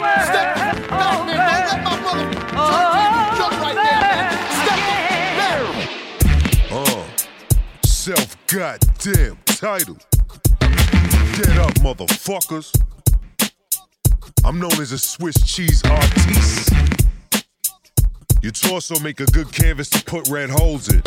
[0.00, 0.24] Man.
[0.24, 2.28] Step up, man.
[6.70, 7.06] Uh,
[7.84, 9.98] self goddamn title.
[11.36, 12.72] Get up, motherfuckers.
[14.46, 16.72] I'm known as a Swiss cheese artiste.
[18.40, 21.02] Your torso make a good canvas to put red holes in.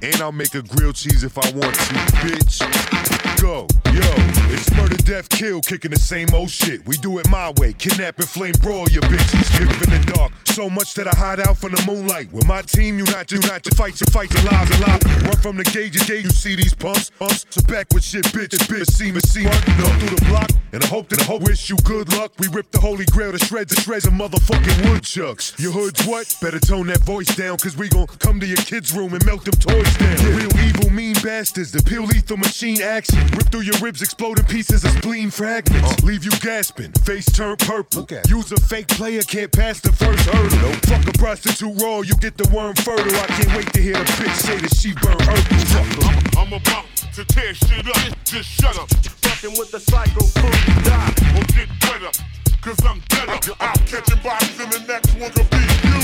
[0.00, 1.94] And I'll make a grilled cheese if I want to,
[2.24, 3.27] bitch.
[3.40, 4.02] Go, yo,
[4.50, 6.84] it's murder, death, kill, kicking the same old shit.
[6.86, 9.60] We do it my way, kidnap and flame brawl your bitches.
[9.60, 12.32] Live in the dark, so much that I hide out from the moonlight.
[12.32, 15.04] With my team, you not, you not to fight, you fight your lives alive.
[15.22, 17.46] Run from the gauge to gauge, you see these pumps, pumps.
[17.50, 19.54] So back with shit, bitch, bitch, see me, see me.
[19.78, 22.32] No, through the block, and I hope that I hope wish you good luck.
[22.40, 25.54] We rip the holy grail to shreds, to shreds of motherfucking woodchucks.
[25.60, 26.34] Your hood's what?
[26.42, 29.44] Better tone that voice down, cause we gon' come to your kids' room and melt
[29.44, 30.16] them toys down.
[30.26, 33.27] Real evil, mean bastards, the pure lethal machine action.
[33.36, 35.92] Rip through your ribs, exploding pieces of spleen fragments.
[35.92, 36.06] Uh.
[36.06, 38.06] Leave you gasping, face turn purple.
[38.28, 40.58] Use a fake player, can't pass the first hurdle.
[40.60, 43.14] No fuck a prostitute raw, you get the worm fertile.
[43.16, 45.18] I can't wait to hear the bitch say that she burn.
[45.18, 46.40] Fuck her.
[46.40, 48.24] I'm about to tear shit up.
[48.24, 48.88] Just shut up.
[49.22, 50.50] Fucking with the psycho fool,
[50.84, 52.12] die or get wetter.
[52.60, 53.54] Cause I'm better.
[53.60, 55.98] I'm catching bodies and the next one could be you.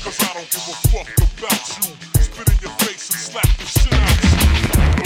[0.00, 2.20] Cause I don't give a fuck about you.
[2.20, 4.99] Spit in your face and slap the shit out you.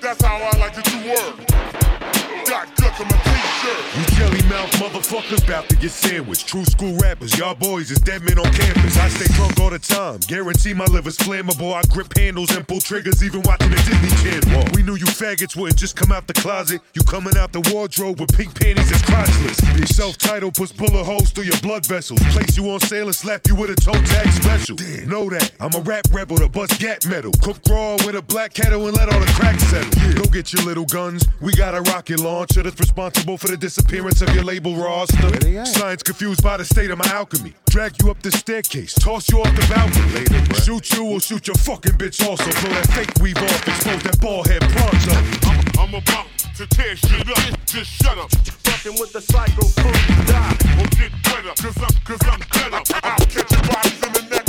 [0.00, 1.97] That's how I like it to work.
[2.46, 3.96] Got guts on my t-shirt.
[3.96, 4.28] You
[4.58, 6.48] up, motherfuckers bout to get sandwiched.
[6.48, 8.96] True school rappers, y'all boys is dead men on campus.
[8.96, 11.72] I stay drunk all the time, guarantee my liver's flammable.
[11.74, 14.64] I grip handles and pull triggers, even watching the Disney Channel.
[14.74, 16.80] We knew you faggots wouldn't just come out the closet.
[16.94, 19.76] You coming out the wardrobe with pink panties and crotchless.
[19.76, 22.20] Your self-titled puts bullet holes through your blood vessels.
[22.32, 24.76] Place you on sale and slap you with a toe tag special.
[24.76, 27.32] Damn, know that I'm a rap rebel to bust gat metal.
[27.42, 29.90] Cook raw with a black kettle and let all the cracks settle.
[30.14, 31.24] Go get your little guns.
[31.40, 35.64] We got a rocket launcher that's responsible for the disappearance of your label roster.
[35.64, 37.54] Science confused by the state of my alchemy.
[37.70, 40.12] Drag you up the staircase, toss you off the balcony.
[40.12, 42.44] Later, shoot you or shoot your fucking bitch also.
[42.44, 45.80] Blow that fake weave off, expose that ball head pronto.
[45.80, 46.26] I'm about
[46.56, 47.66] to tear shit up.
[47.66, 48.30] Just shut up.
[48.30, 51.54] Fucking with the psycho fool, you die or get wetter.
[51.62, 52.82] Cause I'm, cause I'm better.
[53.04, 54.47] I'll catch your bodies in the next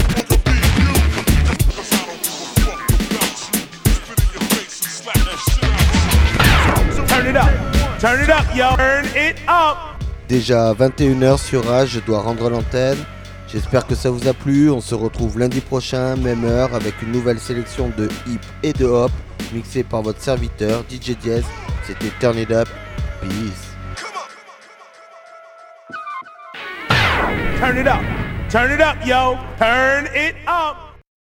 [7.19, 7.49] Turn it up.
[7.99, 8.77] Turn it up, yo.
[8.77, 9.77] Turn it up.
[10.29, 12.97] Déjà 21h sur Rage, je dois rendre l'antenne.
[13.51, 14.69] J'espère que ça vous a plu.
[14.69, 18.85] On se retrouve lundi prochain, même heure, avec une nouvelle sélection de hip et de
[18.85, 19.11] hop,
[19.51, 21.43] mixée par votre serviteur DJ Diaz.
[21.85, 22.69] C'était Turn It Up.
[23.19, 23.67] Peace.
[27.59, 27.99] Turn it up.
[28.49, 29.35] Turn it up, yo.
[29.59, 30.88] Turn it up.